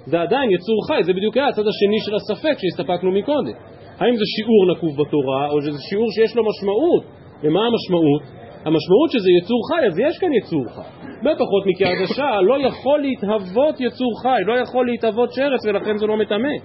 זה 0.06 0.20
עדיין 0.20 0.50
יצור 0.50 0.78
חי, 0.88 1.02
זה 1.02 1.12
בדיוק 1.12 1.36
היה 1.36 1.48
הצד 1.48 1.66
השני 1.72 2.00
של 2.06 2.14
הספק 2.14 2.56
שהסתפקנו 2.58 3.12
מקודם. 3.12 3.56
האם 3.98 4.16
זה 4.16 4.26
שיעור 4.36 4.62
נקוב 4.72 4.92
בתורה, 5.00 5.50
או 5.50 5.62
שזה 5.62 5.78
שיעור 5.88 6.08
שיש 6.16 6.36
לו 6.36 6.42
משמעות? 6.50 7.02
ומה 7.42 7.60
המשמעות? 7.66 8.22
המשמעות 8.66 9.10
שזה 9.10 9.30
יצור 9.38 9.60
חי, 9.68 9.86
אז 9.86 9.98
יש 9.98 10.18
כאן 10.18 10.32
יצור 10.32 10.64
חי. 10.74 10.88
בפחות 11.24 11.62
מקעדשה 11.66 12.40
לא 12.40 12.66
יכול 12.68 13.00
להתהוות 13.00 13.80
יצור 13.80 14.12
חי, 14.22 14.40
לא 14.46 14.52
יכול 14.52 14.86
להתהוות 14.86 15.32
שרץ 15.32 15.66
ולכן 15.66 15.96
זה 15.96 16.06
לא 16.06 16.16
מטמא. 16.16 16.56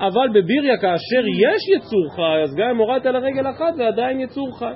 אבל 0.00 0.28
בביריה 0.34 0.76
כאשר 0.76 1.22
יש 1.44 1.62
יצור 1.76 2.06
חי, 2.16 2.42
אז 2.42 2.54
גם 2.54 2.68
אם 2.70 2.76
הורדת 2.76 3.06
לרגל 3.06 3.50
אחת 3.50 3.74
זה 3.76 3.86
עדיין 3.86 4.20
יצור 4.20 4.58
חי. 4.58 4.72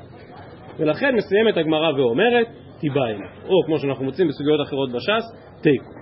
ולכן 0.79 1.15
מסיימת 1.15 1.57
הגמרא 1.57 1.93
ואומרת, 1.93 2.47
תיבאנה. 2.81 3.27
או 3.45 3.55
כמו 3.67 3.79
שאנחנו 3.79 4.05
מוצאים 4.05 4.29
בסוגיות 4.29 4.61
אחרות 4.61 4.93
בש"ס, 4.93 5.25
תיקו. 5.63 5.99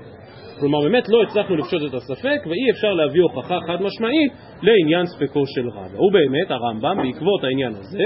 כלומר 0.61 0.80
באמת 0.80 1.09
לא 1.09 1.23
הצלחנו 1.23 1.56
לפשוט 1.56 1.83
את 1.88 1.95
הספק 1.95 2.47
ואי 2.47 2.71
אפשר 2.71 2.92
להביא 2.95 3.23
הוכחה 3.23 3.59
חד 3.66 3.83
משמעית 3.83 4.33
לעניין 4.62 5.06
ספקו 5.06 5.42
של 5.47 5.68
רבא. 5.68 6.00
ובאמת 6.00 6.50
הרמב"ם 6.50 6.97
בעקבות 7.02 7.45
העניין 7.45 7.73
הזה 7.73 8.04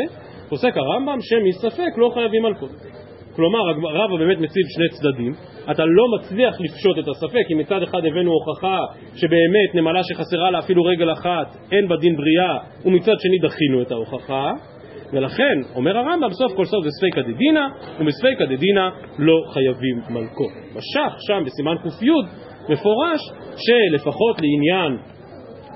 פוסק 0.49 0.77
הרמב"ם 0.77 1.19
שמספק 1.21 1.93
לא 1.97 2.11
חייבים 2.15 2.45
על 2.47 2.55
כל. 2.55 2.67
כלומר 3.37 3.59
רבא 3.83 4.17
באמת 4.17 4.39
מציב 4.39 4.63
שני 4.75 4.89
צדדים, 4.89 5.33
אתה 5.71 5.85
לא 5.85 6.05
מצליח 6.19 6.61
לפשוט 6.61 6.99
את 6.99 7.09
הספק, 7.09 7.45
אם 7.53 7.59
מצד 7.59 7.83
אחד 7.83 7.99
הבאנו 8.05 8.33
הוכחה 8.33 8.79
שבאמת 9.15 9.75
נמלה 9.75 10.01
שחסרה 10.03 10.51
לה 10.51 10.59
אפילו 10.59 10.85
רגל 10.85 11.13
אחת 11.13 11.57
אין 11.73 11.89
בה 11.89 11.97
דין 11.97 12.17
בריאה, 12.17 12.59
ומצד 12.85 13.15
שני 13.19 13.39
דחינו 13.49 13.83
את 13.83 13.93
ההוכחה, 13.93 14.53
ולכן, 15.13 15.59
אומר 15.75 15.99
הרמב"ם, 15.99 16.33
סוף 16.33 16.53
כל 16.57 16.65
סוף 16.65 16.85
זה 16.85 16.91
ספיקא 16.91 17.21
דדינא, 17.21 17.67
ומספיקא 18.01 18.45
דדינא 18.45 18.89
לא 19.19 19.37
חייבים 19.53 19.97
מלכו. 20.11 20.45
בשח, 20.75 21.17
שם 21.19 21.43
בסימן 21.47 21.75
ק"י, 21.83 22.07
מפורש 22.69 23.21
שלפחות 23.57 24.37
לעניין 24.41 24.99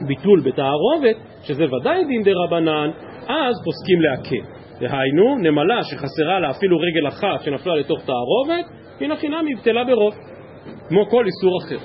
ביטול 0.08 0.40
בתערובת, 0.40 1.16
שזה 1.42 1.64
ודאי 1.64 2.04
דין 2.04 2.22
רבנן, 2.26 2.90
אז 3.28 3.54
פוסקים 3.64 4.00
להקל. 4.00 4.54
דהיינו, 4.80 5.38
נמלה 5.38 5.82
שחסרה 5.82 6.40
לה 6.40 6.50
אפילו 6.50 6.78
רגל 6.78 7.08
אחת 7.08 7.44
שנפלה 7.44 7.76
לתוך 7.76 8.04
תערובת, 8.06 8.64
מן 9.00 9.10
החינם 9.10 9.46
היא 9.46 9.56
בטלה 9.56 9.84
ברוב, 9.84 10.14
כמו 10.88 11.06
כל 11.06 11.24
איסור 11.26 11.58
אחר. 11.64 11.78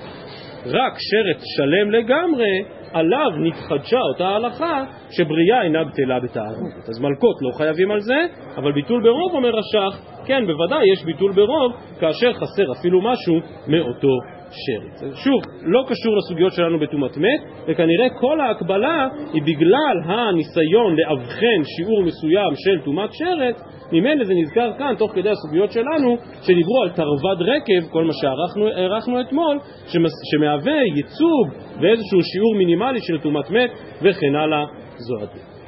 רק 0.65 0.93
שרץ 0.97 1.43
שלם 1.57 1.91
לגמרי, 1.91 2.78
עליו 2.93 3.29
נתחדשה 3.43 3.99
אותה 4.13 4.27
הלכה 4.27 4.83
שבריאה 5.11 5.63
אינה 5.63 5.83
בטלה 5.83 6.19
בתערובת. 6.19 6.89
אז 6.89 6.99
מלכות 7.01 7.35
לא 7.41 7.57
חייבים 7.57 7.91
על 7.91 7.99
זה, 7.99 8.15
אבל 8.57 8.71
ביטול 8.71 9.03
ברוב, 9.03 9.33
אומר 9.33 9.51
השח, 9.59 10.25
כן, 10.25 10.43
בוודאי 10.47 10.91
יש 10.93 11.05
ביטול 11.05 11.31
ברוב, 11.31 11.73
כאשר 11.99 12.33
חסר 12.33 12.71
אפילו 12.79 13.01
משהו 13.01 13.39
מאותו 13.67 14.17
שרץ. 14.51 15.15
שוב, 15.15 15.41
לא 15.61 15.83
קשור 15.87 16.17
לסוגיות 16.17 16.53
שלנו 16.53 16.79
בטומאת 16.79 17.17
מת, 17.17 17.41
וכנראה 17.67 18.09
כל 18.19 18.41
ההקבלה 18.41 19.07
היא 19.33 19.41
בגלל 19.41 19.97
הניסיון 20.05 20.95
לאבחן 20.95 21.63
שיעור 21.63 22.03
מסוים 22.03 22.53
של 22.55 22.85
טומאת 22.85 23.09
שרץ, 23.13 23.61
ממילא 23.91 24.23
זה 24.23 24.33
נזכר 24.33 24.71
כאן, 24.77 24.93
תוך 24.97 25.11
כדי 25.15 25.29
הסוגיות 25.29 25.71
שלנו, 25.71 26.17
שדיברו 26.41 26.81
על 26.83 26.89
תרווד 26.89 27.41
רקב, 27.41 27.91
כל 27.91 28.03
מה 28.03 28.13
שהערכנו 28.13 29.21
אתמול, 29.21 29.59
שמהווה 30.31 30.81
ייצוג 30.95 31.47
ואיזשהו 31.81 32.19
שיעור 32.23 32.55
מינימלי 32.55 32.99
של 33.01 33.19
טומאת 33.19 33.49
מת, 33.49 33.71
וכן 34.01 34.35
הלאה 34.35 34.65
זו 34.97 35.15
הדרך. 35.15 35.58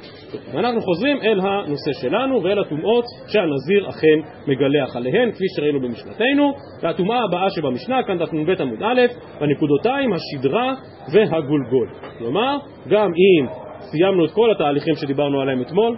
ואנחנו 0.52 0.80
חוזרים 0.80 1.16
אל 1.22 1.40
הנושא 1.40 1.92
שלנו 2.00 2.42
ואל 2.42 2.58
הטומאות 2.58 3.04
שהנזיר 3.26 3.88
אכן 3.88 4.30
מגלח 4.46 4.96
עליהן, 4.96 5.32
כפי 5.32 5.44
שראינו 5.56 5.80
במשנתנו. 5.80 6.52
והטומאה 6.82 7.24
הבאה 7.24 7.50
שבמשנה, 7.50 8.02
כאן 8.02 8.18
דף 8.18 8.32
נ"ב 8.32 8.50
עמוד 8.60 8.82
א', 8.82 9.00
בנקודותיים 9.40 10.10
השדרה 10.12 10.74
והגולגול. 11.12 11.88
כלומר, 12.18 12.56
גם 12.88 13.06
אם 13.06 13.46
סיימנו 13.80 14.24
את 14.24 14.30
כל 14.30 14.50
התהליכים 14.50 14.94
שדיברנו 14.94 15.40
עליהם 15.40 15.62
אתמול, 15.62 15.96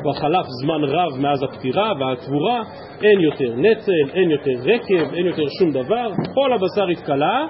כבר 0.00 0.12
חלף 0.12 0.46
זמן 0.62 0.84
רב 0.84 1.20
מאז 1.20 1.42
הפטירה 1.42 1.92
והקבורה, 2.00 2.62
אין 3.02 3.20
יותר 3.20 3.54
נצל, 3.56 4.10
אין 4.14 4.30
יותר 4.30 4.50
רקב, 4.50 5.14
אין 5.14 5.26
יותר 5.26 5.44
שום 5.58 5.70
דבר, 5.72 6.10
כל 6.34 6.52
הבשר 6.52 6.88
התכלה, 6.88 7.46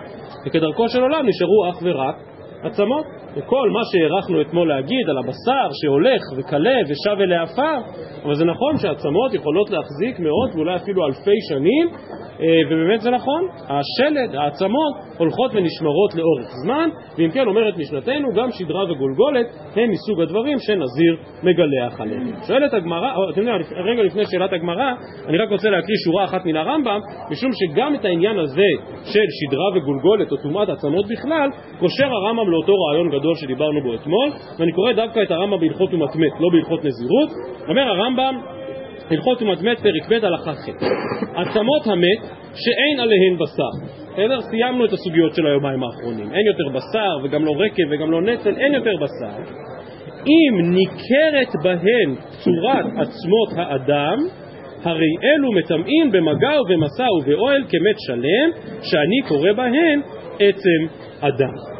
וכדרכו 0.47 0.89
של 0.89 1.03
עולם 1.03 1.27
נשארו 1.29 1.71
אך 1.71 1.79
ורק 1.83 2.17
עצמות. 2.63 3.07
וכל 3.37 3.71
מה 3.71 3.81
שהערכנו 3.91 4.41
אתמול 4.41 4.69
להגיד 4.69 5.05
על 5.11 5.19
הבשר 5.19 5.69
שהולך 5.83 6.23
וקלה 6.37 6.79
ושב 6.89 7.21
אל 7.21 7.33
העפר, 7.33 7.79
אבל 8.25 8.35
זה 8.35 8.45
נכון 8.45 8.77
שהעצמות 8.77 9.35
יכולות 9.35 9.71
להחזיק 9.71 10.19
מאות 10.21 10.51
ואולי 10.55 10.77
אפילו 10.77 11.07
אלפי 11.07 11.39
שנים, 11.49 11.89
אה, 12.41 12.47
ובאמת 12.67 13.01
זה 13.01 13.11
נכון, 13.11 13.49
השלד, 13.69 14.35
העצמות, 14.35 14.95
הולכות 15.19 15.51
ונשמרות 15.55 16.15
לאורך 16.15 16.49
זמן, 16.65 16.89
ואם 17.19 17.31
כן 17.31 17.47
אומרת 17.47 17.75
משנתנו, 17.79 18.29
גם 18.35 18.49
שדרה 18.53 18.93
וגולגולת 18.93 19.47
הם 19.77 19.91
מסוג 19.91 20.21
הדברים 20.21 20.59
שנזיר 20.59 21.17
מגלח 21.43 22.01
עליהם. 22.01 22.31
שואלת 22.47 22.75
הגמרא, 22.75 23.11
אתם 23.33 23.41
יודעים, 23.41 23.61
רגע 23.85 24.03
לפני 24.03 24.23
שאלת 24.25 24.53
הגמרא, 24.53 24.93
אני 25.29 25.39
רק 25.39 25.51
רוצה 25.51 25.71
להקריא 25.71 25.97
שורה 26.05 26.25
אחת 26.25 26.45
מן 26.45 26.57
הרמב"ם, 26.57 27.01
משום 27.31 27.51
שגם 27.53 27.95
את 27.95 28.05
העניין 28.05 28.39
הזה 28.39 28.71
של 29.05 29.27
שדרה 29.39 29.69
וגולגולת 29.77 30.33
או 30.33 30.37
טומאת 30.37 30.69
עצמות 30.69 31.05
בכלל, 31.07 31.51
קושר 31.79 32.07
הרמב"ם 32.07 32.51
לאותו 32.51 32.73
רעיון 32.75 33.09
גדול 33.09 33.26
שדיברנו 33.35 33.81
בו 33.83 33.95
אתמול, 33.95 34.31
ואני 34.59 34.73
קורא 34.73 34.93
דווקא 34.93 35.23
את 35.23 35.31
הרמב"ם 35.31 35.61
בהלכות 35.61 35.91
טומאת 35.91 36.17
מת, 36.17 36.33
לא 36.41 36.49
בהלכות 36.53 36.85
נזירות. 36.85 37.31
אומר 37.69 37.83
הרמב"ם 37.83 38.41
הלכות 39.11 39.39
טומאת 39.39 39.63
מת 39.63 39.79
פרק 39.79 40.09
ב' 40.09 40.25
הלכה 40.25 40.55
ח' 40.55 40.69
עצמות 41.35 41.87
המת 41.87 42.37
שאין 42.55 43.01
עליהן 43.01 43.37
בשר. 43.39 43.97
בסדר? 44.13 44.41
סיימנו 44.41 44.85
את 44.85 44.93
הסוגיות 44.93 45.35
של 45.35 45.47
היומיים 45.47 45.83
האחרונים. 45.83 46.33
אין 46.33 46.47
יותר 46.47 46.79
בשר 46.79 47.25
וגם 47.25 47.45
לא 47.45 47.53
רקב 47.53 47.83
וגם 47.91 48.11
לא 48.11 48.23
נצל 48.23 48.57
אין 48.57 48.75
יותר 48.75 48.97
בשר. 48.97 49.43
אם 50.27 50.71
ניכרת 50.71 51.53
בהן 51.63 52.15
צורת 52.45 52.87
עצמות 52.97 53.49
האדם 53.57 54.19
הרי 54.83 55.13
אלו 55.25 55.53
מטמאים 55.53 56.13
במגע 56.13 56.61
ובמסע 56.61 57.07
ובאוהל 57.13 57.63
כמת 57.63 57.97
שלם 57.99 58.51
שאני 58.83 59.29
קורא 59.29 59.53
בהן 59.53 60.01
עצם 60.39 60.97
אדם 61.21 61.76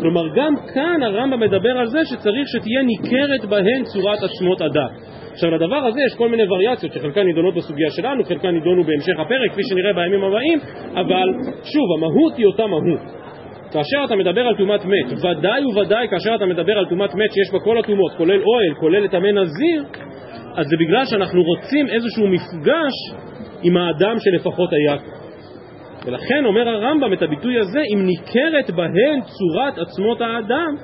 כלומר 0.00 0.22
גם 0.36 0.54
כאן 0.74 1.02
הרמב"ם 1.02 1.40
מדבר 1.40 1.78
על 1.78 1.86
זה 1.86 2.00
שצריך 2.04 2.48
שתהיה 2.48 2.82
ניכרת 2.82 3.44
בהן 3.44 3.82
צורת 3.84 4.18
עצמות 4.22 4.62
אדם 4.62 4.88
עכשיו 5.32 5.50
לדבר 5.50 5.76
הזה 5.76 6.00
יש 6.06 6.14
כל 6.14 6.28
מיני 6.28 6.42
וריאציות 6.48 6.92
שחלקן 6.92 7.22
נידונות 7.22 7.54
בסוגיה 7.54 7.90
שלנו, 7.90 8.24
חלקן 8.24 8.48
נידונו 8.48 8.84
בהמשך 8.84 9.12
הפרק 9.18 9.50
כפי 9.52 9.62
שנראה 9.64 9.92
בימים 9.92 10.24
הבאים, 10.24 10.58
אבל 10.94 11.28
שוב, 11.64 11.92
המהות 11.96 12.36
היא 12.36 12.46
אותה 12.46 12.66
מהות. 12.66 13.00
כאשר 13.72 14.04
אתה 14.04 14.16
מדבר 14.16 14.40
על 14.40 14.56
טומאת 14.56 14.84
מת, 14.84 15.18
ודאי 15.18 15.64
וודאי 15.64 16.06
כאשר 16.10 16.34
אתה 16.34 16.46
מדבר 16.46 16.78
על 16.78 16.86
טומאת 16.86 17.14
מת 17.14 17.32
שיש 17.32 17.52
בה 17.52 17.58
כל 17.64 17.78
הטומאות, 17.78 18.12
כולל 18.16 18.40
אוהל, 18.42 18.74
כולל 18.80 19.04
את 19.04 19.14
המן 19.14 19.38
נזיר, 19.38 19.84
אז 20.56 20.66
זה 20.66 20.76
בגלל 20.80 21.04
שאנחנו 21.04 21.42
רוצים 21.42 21.88
איזשהו 21.88 22.26
מפגש 22.26 22.94
עם 23.62 23.76
האדם 23.76 24.16
שלפחות 24.18 24.70
היה 24.72 24.96
ולכן 26.04 26.44
אומר 26.44 26.68
הרמב"ם 26.68 27.12
את 27.12 27.22
הביטוי 27.22 27.58
הזה, 27.58 27.80
אם 27.94 28.06
ניכרת 28.06 28.70
בהן 28.76 29.20
צורת 29.20 29.78
עצמות 29.78 30.20
האדם, 30.20 30.74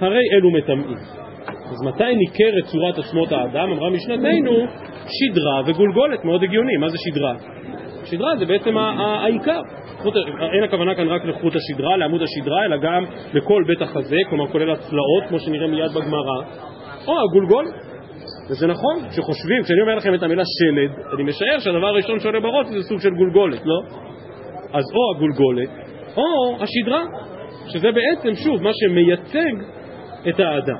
הרי 0.00 0.22
אלו 0.32 0.50
מטמאים. 0.50 0.98
אז 1.46 1.86
מתי 1.86 2.16
ניכרת 2.16 2.64
צורת 2.64 2.98
עצמות 2.98 3.32
האדם? 3.32 3.70
אמרה 3.70 3.90
משנתנו, 3.90 4.66
שדרה 5.16 5.60
וגולגולת, 5.66 6.24
מאוד 6.24 6.42
הגיוני. 6.42 6.76
מה 6.76 6.88
זה 6.88 6.96
שדרה? 6.98 7.34
שדרה 8.04 8.36
זה 8.36 8.46
בעצם 8.46 8.76
העיקר. 8.78 9.60
אין 10.54 10.64
הכוונה 10.64 10.94
כאן 10.94 11.08
רק 11.08 11.24
לחוט 11.24 11.52
השדרה, 11.56 11.96
לעמוד 11.96 12.22
השדרה, 12.22 12.64
אלא 12.64 12.76
גם 12.76 13.04
לכל 13.34 13.62
בית 13.66 13.82
החזה, 13.82 14.16
כלומר 14.30 14.46
כולל 14.46 14.70
הצלעות, 14.70 15.24
כמו 15.28 15.38
שנראה 15.40 15.66
מיד 15.66 15.90
בגמרא, 15.90 16.38
או 17.06 17.14
הגולגול. 17.28 17.66
וזה 18.50 18.66
נכון, 18.66 19.08
כשחושבים, 19.10 19.62
כשאני 19.62 19.80
אומר 19.80 19.94
לכם 19.94 20.14
את 20.14 20.22
המילה 20.22 20.42
שלד, 20.44 21.14
אני 21.14 21.22
משער 21.22 21.58
שהדבר 21.58 21.86
הראשון 21.86 22.20
שעולה 22.20 22.40
בראש 22.40 22.66
זה 22.66 22.82
סוג 22.82 23.00
של 23.00 23.10
גולגולת, 23.10 23.60
לא? 23.64 23.80
אז 24.72 24.84
או 24.94 25.16
הגולגולת, 25.16 25.68
או 26.16 26.56
השדרה, 26.60 27.04
שזה 27.68 27.88
בעצם, 27.92 28.34
שוב, 28.34 28.62
מה 28.62 28.70
שמייצג 28.72 29.54
את 30.28 30.40
האדם. 30.40 30.78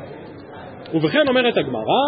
ובכן 0.95 1.29
אומרת 1.29 1.57
הגמרא, 1.57 2.03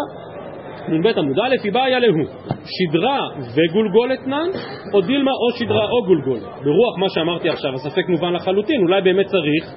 נ"ב 0.87 1.07
עמוד 1.17 1.39
א', 1.39 1.55
היא 1.63 1.71
באה 1.71 1.99
להו, 1.99 2.23
שדרה 2.65 3.27
וגולגולת 3.55 4.27
נן, 4.27 4.49
או 4.93 5.01
דילמה 5.01 5.31
או 5.31 5.57
שדרה 5.57 5.85
או 5.85 6.05
גולגולת. 6.05 6.41
ברוח 6.41 6.97
מה 6.97 7.09
שאמרתי 7.09 7.49
עכשיו, 7.49 7.73
הספק 7.73 8.09
מובן 8.09 8.33
לחלוטין, 8.33 8.81
אולי 8.81 9.01
באמת 9.01 9.25
צריך 9.25 9.73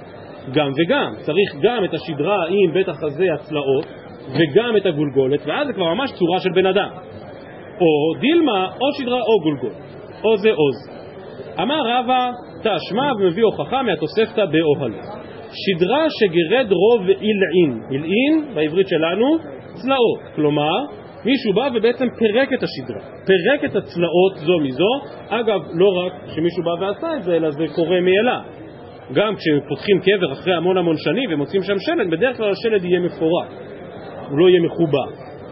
גם 0.54 0.70
וגם. 0.78 1.12
צריך 1.16 1.56
גם 1.62 1.84
את 1.84 1.94
השדרה 1.94 2.44
עם 2.48 2.72
בית 2.72 2.88
החזה 2.88 3.24
הצלעות, 3.34 3.86
וגם 4.28 4.76
את 4.76 4.86
הגולגולת, 4.86 5.40
ואז 5.46 5.66
זה 5.66 5.72
כבר 5.72 5.94
ממש 5.94 6.12
צורה 6.12 6.40
של 6.40 6.50
בן 6.54 6.66
אדם. 6.66 6.88
או 7.80 8.20
דילמה, 8.20 8.68
או 8.80 8.92
שדרה 8.98 9.20
או 9.20 9.40
גולגולת. 9.42 9.76
או 10.24 10.36
זה 10.36 10.50
או 10.50 10.72
זה. 10.72 11.01
אמר 11.60 11.80
רבא 11.86 12.30
תשמע 12.60 13.12
ומביא 13.18 13.44
הוכחה 13.44 13.82
מהתוספתא 13.82 14.44
באוהל. 14.44 14.92
שדרה 15.52 16.06
שגרד 16.10 16.72
רוב 16.72 17.08
עילעין, 17.08 17.82
עילעין 17.90 18.54
בעברית 18.54 18.88
שלנו 18.88 19.36
צלעות, 19.74 20.20
כלומר 20.34 20.84
מישהו 21.24 21.52
בא 21.52 21.68
ובעצם 21.74 22.06
פירק 22.18 22.48
את 22.52 22.62
השדרה, 22.62 23.00
פירק 23.26 23.64
את 23.64 23.76
הצלעות 23.76 24.34
זו 24.34 24.58
מזו, 24.58 24.92
אגב 25.28 25.60
לא 25.74 25.88
רק 25.88 26.12
שמישהו 26.26 26.62
בא 26.64 26.84
ועשה 26.84 27.16
את 27.16 27.22
זה 27.22 27.36
אלא 27.36 27.50
זה 27.50 27.64
קורה 27.74 28.00
מאליו, 28.00 28.40
גם 29.12 29.34
כשפותחים 29.36 30.00
קבר 30.00 30.32
אחרי 30.32 30.54
המון 30.54 30.78
המון 30.78 30.96
שנים 30.98 31.30
ומוצאים 31.32 31.62
שם 31.62 31.78
שלד, 31.78 32.10
בדרך 32.10 32.36
כלל 32.36 32.50
השלד 32.50 32.84
יהיה 32.84 33.00
מפורק, 33.00 33.48
הוא 34.30 34.38
לא 34.38 34.48
יהיה 34.48 34.60
מחובר, 34.60 35.06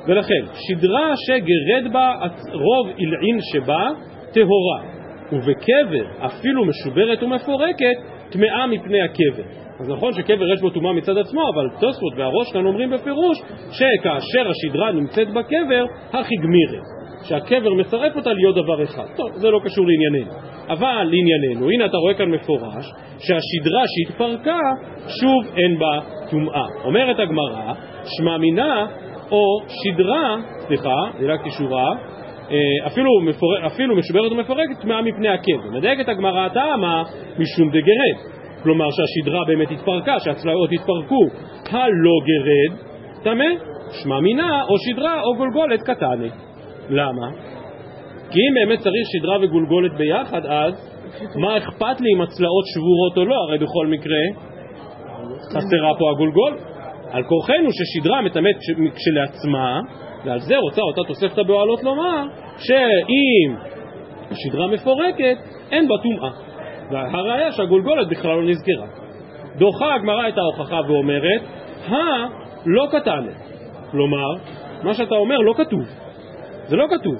ולכן 0.06 0.42
שדרה 0.54 1.12
שגרד 1.16 1.92
בה 1.92 2.12
רוב 2.52 2.88
עילעין 2.96 3.38
שבה 3.40 3.88
טהורה 4.32 4.99
ובקבר 5.32 6.26
אפילו 6.26 6.64
משוברת 6.64 7.22
ומפורקת, 7.22 7.96
טמאה 8.30 8.66
מפני 8.66 9.00
הקבר. 9.02 9.42
אז 9.80 9.88
נכון 9.88 10.12
שקבר 10.12 10.52
יש 10.52 10.60
בו 10.60 10.70
טומאה 10.70 10.92
מצד 10.92 11.18
עצמו, 11.18 11.40
אבל 11.54 11.68
תוספות 11.80 12.12
והראש 12.16 12.52
כאן 12.52 12.66
אומרים 12.66 12.90
בפירוש 12.90 13.38
שכאשר 13.70 14.50
השדרה 14.50 14.92
נמצאת 14.92 15.28
בקבר, 15.28 15.84
הכי 16.12 16.34
גמירה. 16.42 16.82
שהקבר 17.22 17.74
מצרף 17.74 18.16
אותה 18.16 18.32
להיות 18.32 18.56
דבר 18.56 18.82
אחד. 18.82 19.06
טוב, 19.16 19.30
זה 19.32 19.50
לא 19.50 19.60
קשור 19.64 19.86
לענייננו. 19.86 20.32
אבל 20.68 21.10
לענייננו, 21.10 21.70
הנה 21.70 21.86
אתה 21.86 21.96
רואה 21.96 22.14
כאן 22.14 22.30
מפורש 22.30 22.86
שהשדרה 23.18 23.82
שהתפרקה, 23.86 24.60
שוב 25.20 25.56
אין 25.56 25.78
בה 25.78 26.00
טומאה. 26.30 26.66
אומרת 26.84 27.18
הגמרא, 27.18 27.72
שמע 28.04 28.36
מינה 28.38 28.86
או 29.30 29.42
שדרה, 29.68 30.36
סליחה, 30.66 30.96
דילגתי 31.18 31.50
שורה, 31.50 31.86
אפילו, 32.86 33.20
מפור... 33.20 33.66
אפילו 33.66 33.96
משוברת 33.96 34.32
ומפורקת 34.32 34.80
טמאה 34.80 35.02
מפני 35.02 35.28
הקבר. 35.28 35.70
מדייקת 35.78 36.08
הגמרא 36.08 36.48
טעמה 36.48 37.02
משום 37.38 37.68
דגרד. 37.68 38.30
כלומר 38.62 38.86
שהשדרה 38.90 39.40
באמת 39.46 39.70
התפרקה, 39.70 40.20
שהצלעות 40.20 40.70
התפרקו, 40.72 41.24
הלא 41.70 42.16
גרד, 42.26 42.78
טמא, 43.22 43.44
שמע 44.02 44.20
מינה 44.20 44.62
או 44.68 44.74
שדרה 44.78 45.22
או 45.22 45.36
גולגולת 45.36 45.82
קטני. 45.82 46.28
למה? 46.90 47.28
כי 48.30 48.38
אם 48.38 48.54
באמת 48.54 48.78
צריך 48.78 49.06
שדרה 49.12 49.36
וגולגולת 49.42 49.92
ביחד, 49.92 50.46
אז 50.46 50.74
מה 51.36 51.58
אכפת 51.58 52.00
לי 52.00 52.08
אם 52.16 52.20
הצלעות 52.20 52.64
שבורות 52.74 53.16
או 53.16 53.24
לא? 53.24 53.34
הרי 53.34 53.58
בכל 53.58 53.86
מקרה 53.86 54.22
חסרה 55.48 55.94
פה 55.98 56.10
הגולגול. 56.10 56.56
על 57.10 57.22
כורחנו 57.22 57.68
ששדרה 57.72 58.22
מטמאת 58.22 58.56
כשלעצמה, 58.94 59.80
ועל 60.24 60.38
זה 60.38 60.56
רוצה 60.56 60.82
אותה 60.82 61.00
תוספתא 61.08 61.42
באוהלות 61.42 61.82
לומר, 61.82 62.24
שאם 62.58 63.54
השדרה 64.30 64.66
מפורקת, 64.66 65.36
אין 65.70 65.88
בה 65.88 65.94
טומאה. 66.02 66.30
והראיה 66.90 67.52
שהגולגולת 67.52 68.08
בכלל 68.08 68.30
לא 68.30 68.42
נזכרה. 68.42 68.86
דוחה 69.58 69.94
הגמרא 69.94 70.28
את 70.28 70.38
ההוכחה 70.38 70.80
ואומרת, 70.88 71.40
הלא 71.86 72.86
קטנה. 72.90 73.32
כלומר, 73.90 74.34
מה 74.82 74.94
שאתה 74.94 75.14
אומר 75.14 75.36
לא 75.36 75.54
כתוב. 75.56 75.82
זה 76.66 76.76
לא 76.76 76.86
כתוב. 76.90 77.14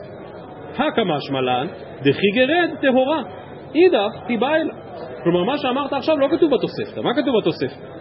הקמא 0.75 1.17
שמלן, 1.21 1.67
דכי 2.01 2.31
גרד 2.37 2.71
טהורה. 2.81 3.23
אידך 3.75 4.27
תיבא 4.27 4.55
אלה. 4.55 4.75
כלומר, 5.25 5.45
מה 5.45 5.59
שאמרת 5.59 5.93
עכשיו 5.93 6.19
לא 6.19 6.27
כתוב 6.31 6.51
בתוספתא. 6.55 7.01
מה 7.01 7.11
כתוב 7.15 7.35
בתוספתא? 7.41 8.00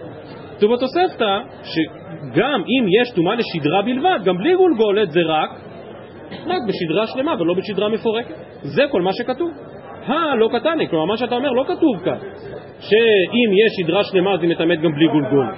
כתוב 0.60 0.74
בתוספתא 0.74 1.39
שגם 1.63 2.62
אם 2.62 2.86
יש 3.02 3.12
טומאה 3.15 3.36
לשדרה 3.36 3.82
בלבד, 3.82 4.19
גם 4.26 4.38
בלי 4.38 4.56
גולגולת 4.56 5.12
זה 5.12 5.19
רק, 5.26 5.50
רק 6.45 6.62
בשדרה 6.67 7.08
שלמה 7.08 7.41
ולא 7.41 7.54
בשדרה 7.54 7.89
מפורקת. 7.89 8.34
זה 8.62 8.84
כל 8.91 9.02
מה 9.02 9.13
שכתוב. 9.13 9.52
הלא 10.06 10.50
קטני, 10.52 10.88
כלומר 10.88 11.06
מה 11.06 11.17
שאתה 11.17 11.36
אומר 11.36 11.52
לא 11.52 11.63
כתוב 11.63 12.00
כאן, 12.06 12.17
שאם 12.80 13.50
יש 13.65 13.72
שדרה 13.80 14.04
שלמה 14.04 14.34
אז 14.34 14.41
היא 14.41 14.50
מטמאת 14.50 14.82
גם 14.82 14.91
בלי 14.91 15.08
גולגולת. 15.08 15.58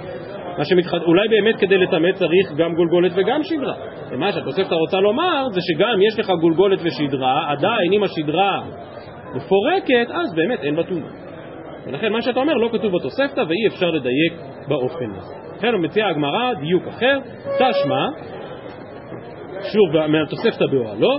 מה 0.58 0.64
שמתח... 0.64 0.94
אולי 1.06 1.28
באמת 1.28 1.56
כדי 1.56 1.78
לטמא 1.78 2.12
צריך 2.12 2.52
גם 2.56 2.74
גולגולת 2.74 3.12
וגם 3.14 3.42
שדרה. 3.42 3.74
ומה 4.10 4.32
שהתוספתא 4.32 4.74
רוצה 4.74 5.00
לומר 5.00 5.46
זה 5.52 5.60
שגם 5.60 6.02
יש 6.02 6.18
לך 6.18 6.32
גולגולת 6.40 6.78
ושדרה, 6.82 7.52
עדיין 7.52 7.92
אם 7.92 8.02
השדרה 8.02 8.62
מפורקת, 9.34 10.10
אז 10.10 10.34
באמת 10.34 10.58
אין 10.62 10.76
בה 10.76 10.82
טומאה. 10.82 11.08
ולכן 11.86 12.12
מה 12.12 12.22
שאתה 12.22 12.40
אומר 12.40 12.54
לא 12.54 12.68
כתוב 12.72 12.92
בתוספתא 12.96 13.40
ואי 13.40 13.66
אפשר 13.66 13.90
לדייק 13.90 14.51
באופן 14.68 15.10
הזה. 15.16 15.34
לכן 15.56 15.68
מציעה 15.78 16.10
הגמרא 16.10 16.54
דיוק 16.54 16.86
אחר, 16.88 17.18
תשמע, 17.58 18.08
שוב 19.72 20.06
מהתוספתא 20.06 20.66
באוהלו, 20.66 21.18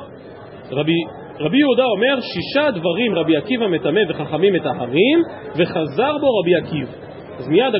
רבי 0.71 0.93
רבי 1.39 1.57
יהודה 1.57 1.83
אומר 1.83 2.19
שישה 2.21 2.71
דברים 2.71 3.15
רבי 3.15 3.37
עקיבא 3.37 3.67
מטמא 3.67 3.99
וחכמים 4.09 4.53
מטהרים 4.53 5.21
וחזר 5.55 6.17
בו 6.21 6.27
רבי 6.39 6.55
עקיבא 6.55 7.12
אז 7.37 7.47
מיד 7.47 7.75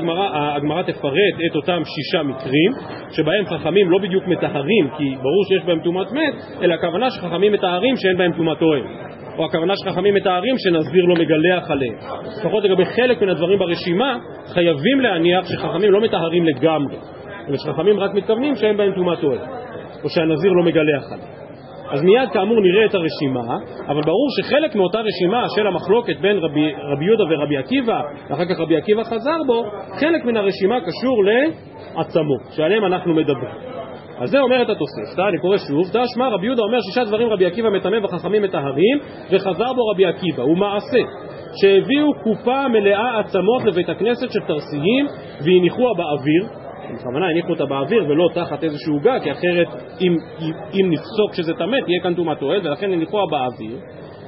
הגמרא, 0.56 0.82
תפרט 0.82 1.36
את 1.52 1.56
אותם 1.56 1.82
שישה 1.86 2.24
מקרים 2.24 2.72
שבהם 3.12 3.46
חכמים 3.46 3.92
לא 3.92 3.98
בדיוק 3.98 4.28
מטהרים 4.28 4.90
כי 4.98 5.16
ברור 5.16 5.46
שיש 5.48 5.64
בהם 5.66 5.80
טומאת 5.80 6.12
מת 6.12 6.62
אלא 6.62 6.74
הכוונה 6.74 7.10
שחכמים 7.12 7.52
מטהרים 7.52 7.96
שאין 7.98 8.18
בהם 8.18 8.32
טומאת 8.38 8.62
אוהל. 8.62 8.82
או 9.38 9.46
הכוונה 9.46 9.74
שחכמים 9.76 10.14
מטהרים 10.14 10.56
שנסביר 10.58 11.06
לא 11.06 11.16
מגלח 11.16 11.72
עליהם. 11.72 11.96
לפחות 12.40 12.64
לגבי 12.64 12.86
חלק 12.86 13.22
מן 13.22 13.30
הדברים 13.30 13.60
ברשימה 13.60 14.18
חייבים 14.48 15.00
להניח 15.00 15.46
שחכמים 15.46 15.92
לא 15.92 16.02
מטהרים 16.02 16.46
לגמרי 16.46 16.96
ושחכמים 17.50 18.00
רק 18.00 18.14
מתכוונים 18.14 18.56
שאין 18.56 18.78
בהם 18.78 18.92
טומאת 18.96 19.24
אוהל 19.24 19.40
או 20.04 20.10
שהנזיר 20.10 20.52
לא 20.52 20.64
מגלח 20.64 21.04
עליהם 21.12 21.43
אז 21.94 22.02
מיד 22.02 22.30
כאמור 22.34 22.62
נראה 22.62 22.86
את 22.86 22.96
הרשימה, 22.96 23.58
אבל 23.88 24.02
ברור 24.02 24.28
שחלק 24.38 24.76
מאותה 24.76 25.00
רשימה 25.00 25.46
של 25.56 25.68
המחלוקת 25.68 26.20
בין 26.22 26.38
רבי, 26.38 26.74
רבי 26.76 27.06
יהודה 27.06 27.24
ורבי 27.30 27.58
עקיבא, 27.58 28.02
ואחר 28.30 28.46
כך 28.46 28.60
רבי 28.60 28.78
עקיבא 28.78 29.04
חזר 29.04 29.38
בו, 29.48 29.64
חלק 30.00 30.26
מן 30.26 30.38
הרשימה 30.38 30.80
קשור 30.80 31.24
לעצמות, 31.24 32.42
שעליהם 32.52 32.86
אנחנו 32.86 33.14
מדברים. 33.14 33.56
אז 34.18 34.30
זה 34.30 34.40
אומרת 34.40 34.68
התוספתא, 34.70 35.22
אני 35.30 35.38
קורא 35.38 35.58
שוב, 35.58 35.88
תשמע 35.88 36.30
רבי 36.30 36.46
יהודה 36.46 36.62
אומר 36.64 36.78
שישה 36.82 37.04
דברים 37.04 37.30
רבי 37.30 37.46
עקיבא 37.46 37.70
מטמא 37.70 37.98
וחכמים 38.04 38.42
מטהרים, 38.42 39.00
וחזר 39.32 39.74
בו 39.74 39.88
רבי 39.94 40.06
עקיבא, 40.06 40.44
הוא 40.44 40.58
מעשה, 40.58 41.00
שהביאו 41.62 42.14
קופה 42.24 42.68
מלאה 42.68 43.20
עצמות 43.20 43.64
לבית 43.66 43.90
הכנסת 43.90 44.32
של 44.32 44.40
תרסיים 44.48 45.06
והניחוה 45.46 45.92
באוויר, 45.98 46.63
בכוונה 46.96 47.28
הניחו 47.30 47.50
אותה 47.50 47.66
באוויר 47.66 48.06
ולא 48.10 48.30
תחת 48.34 48.64
איזשהו 48.64 49.00
גג, 49.00 49.20
כי 49.24 49.32
אחרת 49.32 49.68
אם, 50.02 50.16
אם 50.74 50.92
נפסוק 50.92 51.34
שזה 51.34 51.54
טמא 51.54 51.78
תהיה 51.86 52.00
כאן 52.04 52.14
טומאת 52.14 52.42
אוהל, 52.42 52.68
ולכן 52.68 52.94
הניחוה 52.94 53.22
באוויר, 53.32 53.78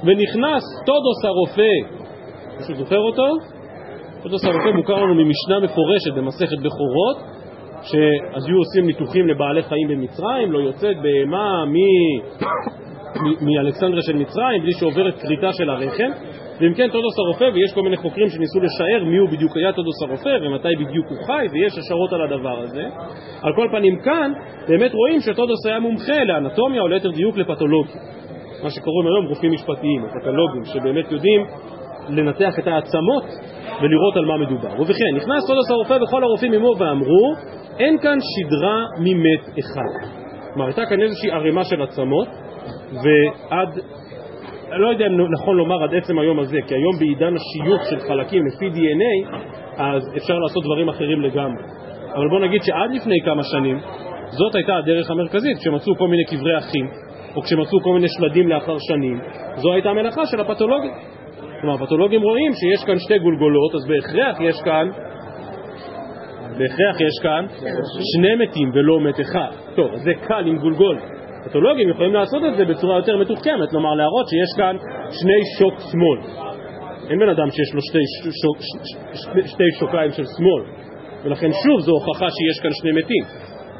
ונכנס 0.04 0.64
טודוס 0.86 1.24
הרופא, 1.24 1.72
מישהו 2.58 2.74
זוכר 2.74 2.98
אותו? 2.98 3.26
טודוס 4.22 4.44
הרופא 4.44 4.68
מוכר 4.76 4.94
לנו 4.94 5.14
ממשנה 5.14 5.60
מפורשת 5.62 6.14
במסכת 6.16 6.58
בכורות, 6.58 7.16
שאז 7.82 8.46
היו 8.46 8.58
עושים 8.58 8.86
ניתוחים 8.86 9.28
לבעלי 9.28 9.62
חיים 9.62 9.88
במצרים, 9.88 10.52
לא 10.52 10.58
יוצאת 10.58 10.96
בהמה 10.96 11.64
מאלכסנדריה 13.40 14.02
של 14.02 14.16
מצרים 14.16 14.62
בלי 14.62 14.72
שעוברת 14.72 15.14
כריתה 15.18 15.52
של 15.52 15.70
הרחם 15.70 16.10
ואם 16.60 16.74
כן 16.74 16.88
תודוס 16.88 17.18
הרופא, 17.18 17.44
ויש 17.54 17.74
כל 17.74 17.82
מיני 17.82 17.96
חוקרים 17.96 18.28
שניסו 18.28 18.60
לשער 18.60 19.04
מי 19.04 19.16
הוא 19.16 19.28
בדיוק 19.28 19.56
היה 19.56 19.72
תודוס 19.72 20.02
הרופא 20.02 20.38
ומתי 20.42 20.68
בדיוק 20.80 21.06
הוא 21.08 21.18
חי, 21.26 21.46
ויש 21.52 21.78
השערות 21.78 22.12
על 22.12 22.22
הדבר 22.22 22.58
הזה. 22.60 22.84
על 23.42 23.52
כל 23.56 23.68
פנים 23.70 23.98
כאן, 24.04 24.32
באמת 24.68 24.92
רואים 24.94 25.20
שתודוס 25.20 25.66
היה 25.66 25.80
מומחה 25.80 26.24
לאנטומיה 26.24 26.82
או 26.82 26.88
ליתר 26.88 27.10
דיוק 27.10 27.36
לפתולוגיה. 27.36 28.00
מה 28.62 28.70
שקוראים 28.70 29.06
היום 29.06 29.26
רופאים 29.26 29.52
משפטיים, 29.52 30.02
פתולוגים, 30.20 30.64
שבאמת 30.64 31.12
יודעים 31.12 31.46
לנתח 32.08 32.58
את 32.58 32.66
העצמות 32.66 33.24
ולראות 33.82 34.16
על 34.16 34.24
מה 34.24 34.36
מדובר. 34.36 34.80
ובכן, 34.80 35.16
נכנס 35.16 35.46
סודוס 35.46 35.70
הרופא 35.70 35.98
וכל 36.02 36.24
הרופאים 36.24 36.52
עמו 36.52 36.74
ואמרו, 36.78 37.34
אין 37.78 37.98
כאן 37.98 38.18
שדרה 38.20 38.84
ממת 39.00 39.58
אחד. 39.58 40.08
כלומר, 40.52 40.66
הייתה 40.66 40.86
כאן 40.86 41.00
איזושהי 41.00 41.30
ערימה 41.30 41.64
של 41.64 41.82
עצמות, 41.82 42.28
ועד, 42.92 43.68
אני 44.72 44.80
לא 44.80 44.88
יודע 44.88 45.06
אם 45.06 45.32
נכון 45.32 45.56
לומר 45.56 45.82
עד 45.84 45.94
עצם 45.94 46.18
היום 46.18 46.38
הזה, 46.38 46.58
כי 46.66 46.74
היום 46.74 46.98
בעידן 46.98 47.34
השיוך 47.36 47.82
של 47.90 47.98
חלקים 48.08 48.42
לפי 48.46 48.66
DNA, 48.66 49.36
אז 49.76 50.02
אפשר 50.16 50.38
לעשות 50.38 50.64
דברים 50.64 50.88
אחרים 50.88 51.20
לגמרי. 51.20 51.62
אבל 52.14 52.28
בוא 52.28 52.40
נגיד 52.40 52.62
שעד 52.62 52.90
לפני 52.94 53.16
כמה 53.24 53.42
שנים, 53.42 53.78
זאת 54.30 54.54
הייתה 54.54 54.76
הדרך 54.76 55.10
המרכזית, 55.10 55.58
כשמצאו 55.58 55.96
כל 55.96 56.08
מיני 56.08 56.24
קברי 56.24 56.58
אחים, 56.58 56.86
או 57.36 57.42
כשמצאו 57.42 57.80
כל 57.82 57.92
מיני 57.94 58.08
שלדים 58.08 58.48
לאחר 58.48 58.76
שנים, 58.78 59.20
זו 59.56 59.72
הייתה 59.72 59.90
המלאכה 59.90 60.26
של 60.26 60.40
הפתולוגים. 60.40 60.92
כלומר, 61.60 61.74
הפתולוגים 61.74 62.22
רואים 62.22 62.52
שיש 62.52 62.84
כאן 62.86 62.98
שתי 62.98 63.18
גולגולות, 63.18 63.74
אז 63.74 63.86
בהכרח 63.88 64.36
יש 64.40 64.56
כאן, 64.64 64.88
בהכרח 66.58 67.00
יש 67.00 67.22
כאן 67.22 67.46
שני 68.14 68.34
מתים 68.34 68.70
ולא 68.74 69.00
מת 69.00 69.20
אחד. 69.20 69.50
טוב, 69.74 69.94
זה 69.94 70.12
קל 70.28 70.46
עם 70.46 70.58
גולגול. 70.58 70.98
פתולוגים 71.48 71.88
יכולים 71.88 72.14
לעשות 72.14 72.42
את 72.44 72.56
זה 72.56 72.64
בצורה 72.64 72.96
יותר 72.96 73.16
מתוחכמת, 73.16 73.70
כלומר 73.70 73.94
להראות 73.94 74.26
שיש 74.28 74.56
כאן 74.56 74.76
שני 75.10 75.40
שוק 75.58 75.74
שמאל. 75.90 76.18
אין 77.10 77.18
בן 77.18 77.28
אדם 77.28 77.50
שיש 77.50 77.74
לו 77.74 77.80
שתי, 77.82 78.04
שוק, 78.42 78.56
שתי 79.46 79.64
שוקיים 79.78 80.10
של 80.10 80.24
שמאל, 80.36 80.62
ולכן 81.24 81.50
שוב 81.52 81.80
זו 81.80 81.92
הוכחה 81.92 82.26
שיש 82.30 82.60
כאן 82.62 82.70
שני 82.72 82.92
מתים. 82.92 83.24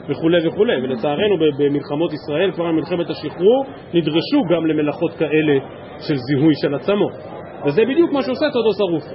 וכולי 0.09 0.49
וכולי, 0.49 0.77
ולצערנו 0.77 1.37
במלחמות 1.59 2.13
ישראל, 2.13 2.53
כבר 2.53 2.65
במלחמת 2.65 3.11
השחרור, 3.11 3.65
נדרשו 3.95 4.43
גם 4.51 4.67
למלאכות 4.67 5.13
כאלה 5.13 5.59
של 6.09 6.17
זיהוי 6.17 6.55
של 6.63 6.75
עצמות. 6.75 7.13
וזה 7.67 7.83
בדיוק 7.85 8.13
מה 8.13 8.23
שעושה 8.23 8.47
תודוס 8.53 8.81
הרופא. 8.81 9.15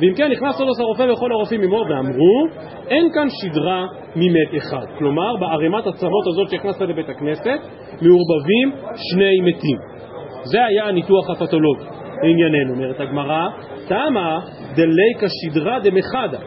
ואם 0.00 0.14
כן, 0.16 0.30
נכנס 0.30 0.58
תודוס 0.58 0.80
הרופא 0.80 1.02
וכל 1.02 1.32
הרופאים 1.32 1.62
עמו 1.62 1.84
ואמרו, 1.88 2.46
אין 2.88 3.08
כאן 3.14 3.26
שדרה 3.30 3.86
ממת 4.16 4.56
אחד. 4.56 4.86
כלומר, 4.98 5.36
בערימת 5.40 5.86
עצמות 5.86 6.26
הזאת 6.26 6.50
שהכנסת 6.50 6.80
לבית 6.80 7.08
הכנסת, 7.08 7.60
מעורבבים 8.02 8.72
שני 8.96 9.40
מתים. 9.40 9.78
זה 10.44 10.64
היה 10.64 10.84
הניתוח 10.84 11.30
הפתולוגי. 11.30 11.84
לענייננו, 12.22 12.74
אומרת 12.74 13.00
הגמרא, 13.00 13.48
תמה 13.88 14.40
דליקה 14.74 15.26
שדרה 15.28 15.78
דמחדה. 15.78 16.38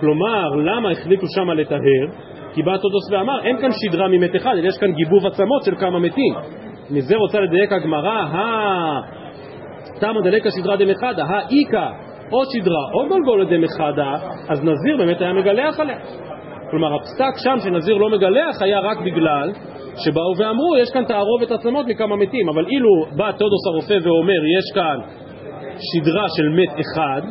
כלומר, 0.00 0.48
למה 0.56 0.90
החליטו 0.90 1.26
שמה 1.34 1.54
לטהר? 1.54 2.06
כי 2.54 2.62
בא 2.62 2.76
תודוס 2.76 3.12
ואמר, 3.12 3.44
אין 3.44 3.56
כאן 3.60 3.70
שדרה 3.72 4.08
ממת 4.08 4.36
אחד, 4.36 4.54
אלא 4.58 4.68
יש 4.68 4.78
כאן 4.78 4.92
גיבוב 4.92 5.26
עצמות 5.26 5.64
של 5.64 5.76
כמה 5.76 5.98
מתים. 5.98 6.34
מזה 6.90 7.16
רוצה 7.16 7.40
לדייק 7.40 7.72
הגמרא, 7.72 8.26
תמה 10.00 10.20
דלקה 10.24 10.48
שדרה 10.50 10.76
דמחדה, 10.76 11.24
האיכא 11.28 11.86
או 12.32 12.42
שדרה 12.44 12.84
או 12.94 13.08
גולגולה 13.08 13.44
דמחדה, 13.44 14.14
אז 14.48 14.64
נזיר 14.64 14.96
באמת 14.98 15.20
היה 15.20 15.32
מגלח 15.32 15.80
עליה. 15.80 15.96
כלומר, 16.70 16.94
הפסק 16.94 17.34
שם 17.44 17.56
שנזיר 17.64 17.96
לא 17.96 18.10
מגלח 18.10 18.62
היה 18.62 18.80
רק 18.80 18.98
בגלל 18.98 19.52
שבאו 20.04 20.36
ואמרו, 20.36 20.76
יש 20.76 20.90
כאן 20.90 21.04
תערובת 21.04 21.50
עצמות 21.50 21.86
מכמה 21.86 22.16
מתים, 22.16 22.48
אבל 22.48 22.66
אילו 22.66 23.16
בא 23.16 23.32
תודוס 23.32 23.66
הרופא 23.66 24.08
ואומר, 24.08 24.40
יש 24.58 24.74
כאן 24.74 24.98
שדרה 25.78 26.26
של 26.36 26.48
מת 26.48 26.80
אחד, 26.80 27.22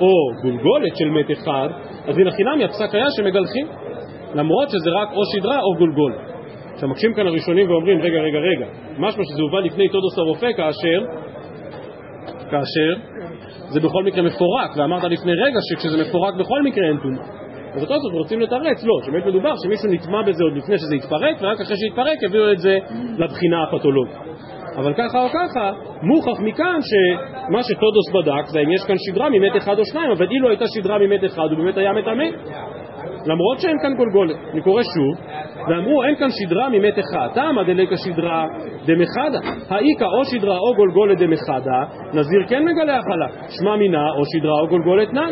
או 0.00 0.42
גולגולת 0.42 0.96
של 0.96 1.08
מת 1.08 1.30
אחד, 1.30 1.68
אז 2.08 2.18
הנה 2.18 2.30
חינמי 2.30 2.64
הפסק 2.64 2.94
היה 2.94 3.06
שמגלחים, 3.16 3.66
למרות 4.34 4.68
שזה 4.68 4.90
רק 4.90 5.08
או 5.12 5.22
שדרה 5.32 5.60
או 5.60 5.74
גולגולת. 5.78 6.28
עכשיו 6.74 6.88
מקשים 6.88 7.14
כאן 7.14 7.26
הראשונים 7.26 7.70
ואומרים, 7.70 8.00
רגע, 8.00 8.18
רגע, 8.18 8.38
רגע, 8.38 8.66
משמע 8.98 9.24
שזה 9.24 9.42
הובא 9.42 9.60
לפני 9.60 9.88
תודוס 9.88 10.18
הרופא 10.18 10.52
כאשר 10.56 11.27
כאשר 12.50 13.10
זה 13.68 13.80
בכל 13.80 14.04
מקרה 14.04 14.22
מפורק, 14.22 14.76
ואמרת 14.76 15.04
לפני 15.04 15.32
רגע 15.32 15.58
שכשזה 15.70 16.08
מפורק 16.08 16.34
בכל 16.34 16.62
מקרה 16.62 16.88
אין 16.88 16.96
טומאה. 17.02 17.38
אז 17.74 17.82
אותו 17.82 17.94
זאת 17.98 18.12
רוצים 18.12 18.40
לתרץ, 18.40 18.84
לא, 18.84 18.94
שבאמת 19.06 19.26
מדובר 19.26 19.52
שמישהו 19.64 19.88
נטמע 19.92 20.22
בזה 20.22 20.44
עוד 20.44 20.56
לפני 20.56 20.78
שזה 20.78 20.96
יתפרק, 20.96 21.36
ורק 21.40 21.60
אחרי 21.60 21.76
שהתפרק 21.76 22.18
הביאו 22.26 22.52
את 22.52 22.58
זה 22.58 22.78
לבחינה 23.18 23.62
הפתולוגית. 23.62 24.16
אבל 24.76 24.94
ככה 24.94 25.22
או 25.22 25.28
ככה, 25.28 25.72
מוכח 26.02 26.40
מכאן 26.40 26.78
שמה 26.90 27.62
שטודוס 27.62 28.10
בדק 28.14 28.46
זה 28.46 28.60
אם 28.60 28.72
יש 28.72 28.84
כאן 28.86 28.96
שדרה 28.98 29.28
ממת 29.30 29.56
אחד 29.56 29.78
או 29.78 29.84
שניים, 29.84 30.10
אבל 30.10 30.26
אילו 30.30 30.48
הייתה 30.48 30.64
שדרה 30.74 30.98
ממת 30.98 31.24
אחד 31.24 31.46
הוא 31.50 31.58
באמת 31.58 31.76
היה 31.76 31.92
מטמא. 31.92 32.24
למרות 33.26 33.60
שאין 33.60 33.76
כאן 33.82 33.94
גולגולת. 33.96 34.36
אני 34.52 34.62
קורא 34.62 34.82
שוב, 34.82 35.26
ואמרו 35.68 36.04
אין 36.04 36.16
כאן 36.16 36.28
שדרה 36.30 36.68
ממת 36.68 36.98
אחד. 36.98 37.28
תמה 37.34 37.64
דליקה 37.64 37.96
שדרה 37.96 38.46
דמחדה. 38.86 39.38
האיכא 39.68 40.04
או 40.04 40.24
שדרה 40.24 40.58
או 40.58 40.74
גולגולת 40.76 41.18
דמחדה, 41.18 41.84
נזיר 42.14 42.40
כן 42.48 42.64
מגלח 42.64 43.04
עליו. 43.12 43.28
שמע 43.48 43.76
מינה 43.76 44.10
או 44.10 44.22
שדרה 44.24 44.60
או 44.60 44.68
גולגולת 44.68 45.12
נא. 45.12 45.26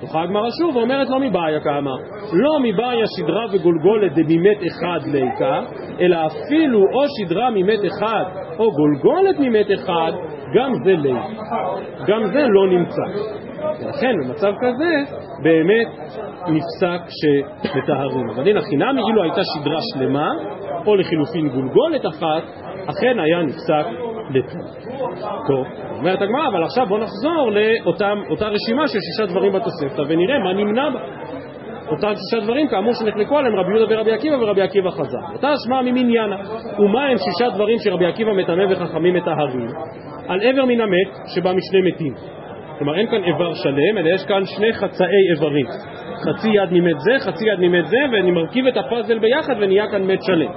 תוכל 0.00 0.18
הגמרא 0.18 0.48
שוב 0.60 0.76
ואומרת 0.76 1.08
לא 1.10 1.20
מבעיה 1.20 1.60
כאמר. 1.60 1.96
לא 2.32 2.58
מבעיה 2.62 3.04
שדרה 3.16 3.44
וגולגולת 3.52 4.12
דממת 4.12 4.58
אחד 4.66 5.00
ליקה, 5.12 5.60
אלא 6.00 6.16
אפילו 6.26 6.78
או 6.78 7.02
שדרה 7.18 7.50
ממת 7.50 7.78
אחד 7.86 8.24
או 8.58 8.70
גולגולת 8.72 9.36
ממת 9.38 9.66
אחד, 9.74 10.12
גם 10.54 10.72
זה 10.84 10.92
ליקה. 10.96 11.42
גם 12.06 12.26
זה 12.32 12.46
לא 12.48 12.68
נמצא. 12.68 13.02
ולכן 13.80 14.12
במצב 14.24 14.52
כזה 14.60 15.16
באמת 15.42 15.88
נפסק 16.46 17.00
שמטהרים. 17.08 18.30
אבל 18.34 18.48
הנה 18.48 18.60
חינמי 18.60 19.02
אילו 19.08 19.22
הייתה 19.22 19.40
שדרה 19.54 19.78
שלמה, 19.94 20.28
או 20.86 20.96
לחילופין 20.96 21.48
גולגולת 21.48 22.06
אחת, 22.06 22.42
אכן 22.86 23.18
היה 23.18 23.42
נפסק 23.42 23.86
לטומאה. 24.30 25.46
טוב, 25.46 25.66
אומרת 25.98 26.22
הגמרא, 26.22 26.48
אבל 26.48 26.64
עכשיו 26.64 26.86
בואו 26.86 27.00
נחזור 27.00 27.50
לאותה 27.50 28.48
רשימה 28.48 28.88
של 28.88 28.98
שישה 29.00 29.32
דברים 29.32 29.52
בתוספתא 29.52 30.02
ונראה 30.08 30.38
מה 30.38 30.52
נמנע 30.52 30.90
בה. 30.90 31.00
אותם 31.90 32.12
שישה 32.14 32.44
דברים 32.44 32.68
כאמור 32.68 32.92
שנחלקו 32.92 33.38
עליהם 33.38 33.56
רבי 33.56 33.70
יהודה 33.70 33.94
ורבי 33.94 34.12
עקיבא 34.12 34.34
ורבי 34.34 34.62
עקיבא 34.62 34.90
חזר. 34.90 35.32
אותה 35.32 35.48
אשמה 35.54 35.82
ממניינה. 35.82 36.36
ומה 36.78 37.06
הם 37.06 37.16
שישה 37.16 37.50
דברים 37.54 37.78
שרבי 37.78 38.06
עקיבא 38.06 38.32
מטמא 38.32 38.64
וחכמים 38.70 39.14
מטהרים? 39.14 39.68
על 40.28 40.40
עבר 40.42 40.64
מן 40.64 40.80
המת 40.80 41.16
שבא 41.34 41.52
משני 41.52 41.80
מתים. 41.80 42.14
כלומר 42.78 42.94
אין 42.98 43.06
כאן 43.06 43.24
איבר 43.24 43.54
שלם, 43.54 43.98
אלא 43.98 44.08
יש 44.08 44.24
כאן 44.24 44.42
שני 44.56 44.72
חצאי 44.72 45.30
איברים. 45.34 45.66
חצי 46.24 46.48
יד 46.48 46.72
ממת 46.72 47.00
זה, 47.00 47.18
חצי 47.18 47.44
יד 47.48 47.60
ממת 47.60 47.86
זה, 47.86 47.98
ואני 48.12 48.30
מרכיב 48.30 48.66
את 48.66 48.76
הפאזל 48.76 49.18
ביחד 49.18 49.54
ונהיה 49.60 49.86
כאן 49.90 50.02
מת 50.02 50.18
שלם. 50.22 50.50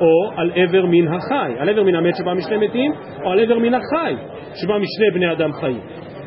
או 0.00 0.30
על 0.36 0.50
עבר 0.54 0.86
מן 0.86 1.14
החי, 1.14 1.52
על 1.58 1.68
עבר 1.68 1.82
מן 1.82 1.94
המת 1.94 2.16
שבא 2.16 2.34
משני 2.34 2.56
מתים, 2.56 2.92
או 3.24 3.30
על 3.30 3.40
עבר 3.40 3.58
מן 3.58 3.74
החי 3.74 4.14
שבא 4.54 4.74
משני 4.78 5.10
בני 5.14 5.32
אדם 5.32 5.52
חיים. 5.52 5.80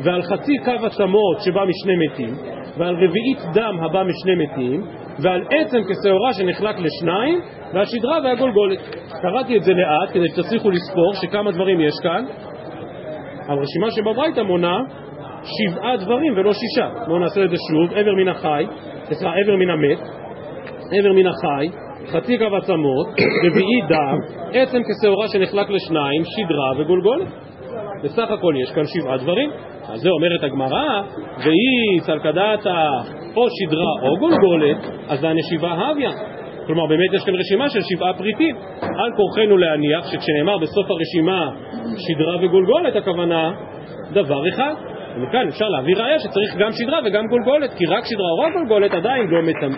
ועל 0.04 0.21
חצי 0.21 0.54
קו 0.65 0.86
עצמות 0.86 1.38
שבא 1.45 1.62
משני 1.65 1.95
מתים, 2.06 2.36
ועל 2.78 2.95
רביעית 2.95 3.39
דם 3.54 3.80
הבא 3.82 4.04
משני 4.04 4.36
מתים, 4.36 4.82
ועל 5.23 5.41
עצם 5.49 5.78
כשעורה 5.78 6.34
שנחלק 6.34 6.75
לשניים, 6.80 7.39
והשדרה 7.73 8.19
והגולגולת. 8.23 8.80
קראתי 9.21 9.58
את 9.58 9.63
זה 9.63 9.73
לאט 9.73 10.10
כדי 10.13 10.28
שתצליחו 10.28 10.69
לספור 10.69 11.13
שכמה 11.13 11.52
דברים 11.52 11.82
יש 11.82 11.93
כאן. 12.04 12.25
הרשימה 13.47 13.91
שבברייתא 13.91 14.41
מונה 14.41 14.78
שבעה 15.43 15.97
דברים 15.97 16.34
ולא 16.38 16.52
שישה. 16.54 16.89
בואו 17.08 17.19
נעשה 17.19 17.43
את 17.43 17.49
זה 17.49 17.56
שוב, 17.71 17.97
עבר 17.97 18.13
מן 18.13 18.28
החי, 18.28 18.65
סליחה, 19.04 19.34
עבר 19.43 19.56
מן 19.56 19.69
המת, 19.69 19.99
עבר 20.99 21.13
מן 21.13 21.28
החי, 21.28 21.67
חצי 22.08 22.38
קו 22.38 22.56
עצמות, 22.56 23.08
רביעי 23.45 23.82
דם, 23.89 24.17
עצם 24.54 24.82
כשעורה 24.84 25.28
שנחלק 25.28 25.69
לשניים, 25.69 26.21
שדרה 26.25 26.71
וגולגולת. 26.78 27.28
בסך 28.04 28.32
הכל 28.32 28.54
יש 28.63 28.71
כאן 28.71 28.84
שבעה 28.86 29.17
דברים. 29.17 29.49
אז 29.89 29.99
זה 29.99 30.10
אומרת 30.10 30.43
הגמרא, 30.43 31.02
והיא 31.38 32.02
צלקדתה 32.02 32.89
או 33.36 33.45
שדרה 33.49 33.91
או 34.02 34.17
גולגולת, 34.19 34.78
אז 35.10 35.19
זה 35.19 35.30
הנשיבה 35.30 35.71
הוויה. 35.71 36.12
כלומר 36.67 36.86
באמת 36.86 37.13
יש 37.13 37.23
כאן 37.25 37.36
רשימה 37.36 37.69
של 37.69 37.80
שבעה 37.82 38.13
פריטים. 38.13 38.56
על 38.82 39.12
כורחנו 39.15 39.58
להניח 39.58 40.06
שכשנאמר 40.12 40.58
בסוף 40.58 40.86
הרשימה 40.89 41.49
שדרה 41.97 42.36
וגולגולת, 42.41 42.95
הכוונה 42.95 43.52
דבר 44.13 44.49
אחד. 44.49 44.73
ומכאן 45.15 45.48
אפשר 45.48 45.65
להביא 45.65 45.95
ראיה 45.95 46.19
שצריך 46.19 46.56
גם 46.60 46.72
שדרה 46.72 47.00
וגם 47.06 47.28
גולגולת, 47.28 47.74
כי 47.78 47.86
רק 47.86 48.04
שדרה 48.06 48.30
או 48.32 48.39
רק 48.39 48.54
גולגולת 48.54 48.93
עדיין 48.93 49.28
לא 49.28 49.41
מטמא. 49.41 49.78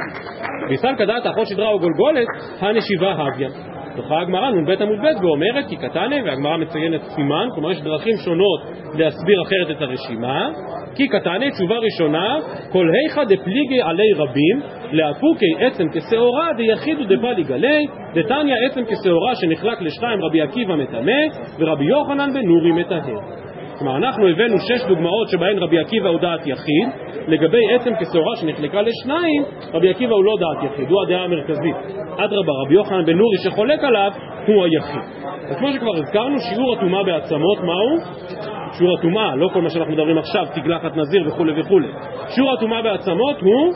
ויסל 0.69 0.95
כדעת 0.97 1.25
אחות 1.25 1.47
שדרה 1.47 1.69
או 1.69 1.79
גולגולת, 1.79 2.27
הנשיבה 2.59 3.11
הוויה. 3.11 3.49
דוחה 3.95 4.21
הגמרא 4.21 4.49
נ"ב 4.49 4.69
עמוד 4.81 4.99
ב' 4.99 5.23
ואומרת 5.25 5.65
כי 5.69 5.75
קטנה, 5.75 6.15
והגמרא 6.25 6.57
מציינת 6.57 7.01
סימן, 7.01 7.47
כלומר 7.55 7.71
יש 7.71 7.81
דרכים 7.81 8.15
שונות 8.25 8.61
להסביר 8.97 9.41
אחרת 9.41 9.77
את 9.77 9.81
הרשימה, 9.81 10.49
כי 10.95 11.07
קטנה, 11.07 11.51
תשובה 11.51 11.75
ראשונה, 11.77 12.37
כל 12.71 12.87
היכא 12.93 13.23
דפליגי 13.23 13.81
עלי 13.81 14.13
רבים, 14.17 14.61
לאפוקי 14.91 15.53
עצם 15.59 15.83
כשעורה 15.93 16.53
דיחידו 16.57 17.03
דפלי 17.03 17.43
גלי, 17.43 17.87
דתניא 18.13 18.55
עצם 18.65 18.81
כשעורה 18.85 19.35
שנחלק 19.35 19.81
לשתיים 19.81 20.23
רבי 20.23 20.41
עקיבא 20.41 20.75
מטמא, 20.75 21.21
ורבי 21.59 21.85
יוחנן 21.85 22.33
בן 22.33 22.45
נורי 22.45 22.71
מטהר. 22.71 23.50
כלומר, 23.81 23.97
אנחנו 23.97 24.27
הבאנו 24.27 24.57
שש 24.59 24.87
דוגמאות 24.87 25.29
שבהן 25.29 25.57
רבי 25.57 25.79
עקיבא 25.79 26.09
הוא 26.09 26.19
דעת 26.19 26.47
יחיד, 26.47 26.87
לגבי 27.27 27.73
עצם 27.75 27.91
כשעורה 27.99 28.35
שנחלקה 28.35 28.81
לשניים, 28.81 29.43
רבי 29.73 29.89
עקיבא 29.89 30.15
הוא 30.15 30.23
לא 30.23 30.35
דעת 30.39 30.71
יחיד, 30.71 30.89
הוא 30.89 31.01
הדעה 31.01 31.23
המרכזית. 31.23 31.75
אדרבה, 32.17 32.53
רבי 32.65 32.73
יוחנן 32.73 33.05
בן 33.05 33.17
נורי 33.17 33.37
שחולק 33.43 33.83
עליו, 33.83 34.11
הוא 34.47 34.63
היחיד. 34.63 35.01
אז 35.49 35.57
כמו 35.57 35.73
שכבר 35.73 35.95
הזכרנו, 35.95 36.39
שיעור 36.39 36.73
הטומאה 36.73 37.03
בעצמות, 37.03 37.57
מהו? 37.57 37.97
שיעור 38.77 38.97
הטומאה, 38.99 39.35
לא 39.35 39.49
כל 39.53 39.61
מה 39.61 39.69
שאנחנו 39.69 39.93
מדברים 39.93 40.17
עכשיו, 40.17 40.45
תגלחת 40.55 40.97
נזיר 40.97 41.27
וכולי 41.27 41.61
וכולי. 41.61 41.87
שיעור 42.35 42.53
הטומאה 42.53 42.81
בעצמות 42.81 43.41
הוא 43.41 43.73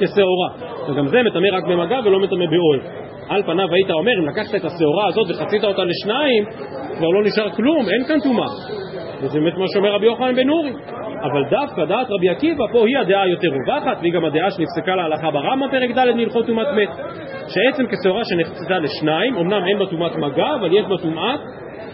כשעורה, 0.00 0.48
וגם 0.88 1.06
זה 1.06 1.22
מטמא 1.22 1.48
רק 1.52 1.64
במגע 1.64 2.00
ולא 2.04 2.20
מטמא 2.20 2.46
באוהל. 2.46 2.80
על 3.28 3.42
פניו 3.42 3.74
היית 3.74 3.90
אומר, 3.90 4.12
אם 4.18 4.28
לקחת 4.28 4.54
את 4.54 4.64
השעורה 4.64 5.06
הזאת 5.08 5.26
וחצית 5.30 5.64
אותה 5.64 5.82
לשניים, 5.84 6.44
כבר 6.98 7.08
לא 7.08 7.22
נשאר 7.22 7.50
כלום, 7.50 7.86
אין 7.88 8.04
כאן 8.08 8.20
טומאה. 8.20 8.46
וזה 9.22 9.40
באמת 9.40 9.56
מה 9.56 9.64
שאומר 9.72 9.94
רבי 9.94 10.06
יוחנן 10.06 10.34
בן 10.34 10.48
אורי. 10.48 10.72
אבל 11.22 11.44
דווקא 11.50 11.84
דעת 11.84 12.06
רבי 12.10 12.28
עקיבא 12.28 12.64
פה 12.72 12.86
היא 12.86 12.98
הדעה 12.98 13.22
היותר 13.22 13.48
רווחת, 13.48 13.96
והיא 14.00 14.12
גם 14.12 14.24
הדעה 14.24 14.50
שנפסקה 14.50 14.96
להלכה 14.96 15.30
ברמב"ם 15.30 15.70
פרק 15.70 15.90
ד' 15.90 16.16
מהלכות 16.16 16.46
טומאת 16.46 16.66
מת. 16.76 16.88
שעצם 17.48 17.84
כשעורה 17.86 18.22
שנחצתה 18.24 18.78
לשניים, 18.78 19.36
אמנם 19.36 19.62
אין 19.68 19.78
בה 19.78 19.86
טומאת 19.86 20.16
מגע, 20.16 20.54
אבל 20.60 20.72
יש 20.72 20.84
בה 20.84 20.96
טומאת 21.02 21.40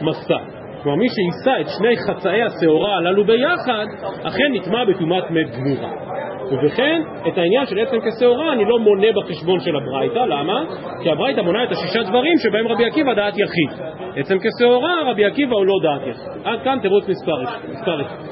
מסע. 0.01 0.39
כלומר 0.83 0.99
מי 0.99 1.07
שיישא 1.09 1.61
את 1.61 1.67
שני 1.79 1.97
חצאי 2.07 2.43
השעורה 2.43 2.97
הללו 2.97 3.25
ביחד, 3.25 3.87
אכן 4.23 4.53
נטמע 4.53 4.85
בטומאת 4.85 5.31
מת 5.31 5.51
גמורה. 5.57 6.14
ובכן, 6.51 7.03
את 7.29 7.39
העניין 7.39 7.67
של 7.67 7.79
עצם 7.79 7.97
כשעורה 8.01 8.53
אני 8.53 8.65
לא 8.65 8.79
מונה 8.79 9.07
בחשבון 9.17 9.61
של 9.61 9.77
הברייתא, 9.77 10.19
למה? 10.19 10.65
כי 11.03 11.11
הברייתא 11.11 11.41
מונה 11.41 11.65
את 11.65 11.73
השישה 11.73 12.03
דברים 12.03 12.33
שבהם 12.39 12.69
רבי 12.69 12.85
עקיבא 12.85 13.15
דעת 13.15 13.35
יחיד. 13.39 13.85
עצם 14.17 14.37
כשעורה 14.39 14.95
רבי 15.07 15.25
עקיבא 15.25 15.57
הוא 15.57 15.67
לא 15.67 15.75
דעת 15.83 16.01
יחיד. 16.07 16.43
עד 16.45 16.63
כאן 16.65 16.79
תירוץ 16.83 17.09
מספר. 17.09 17.43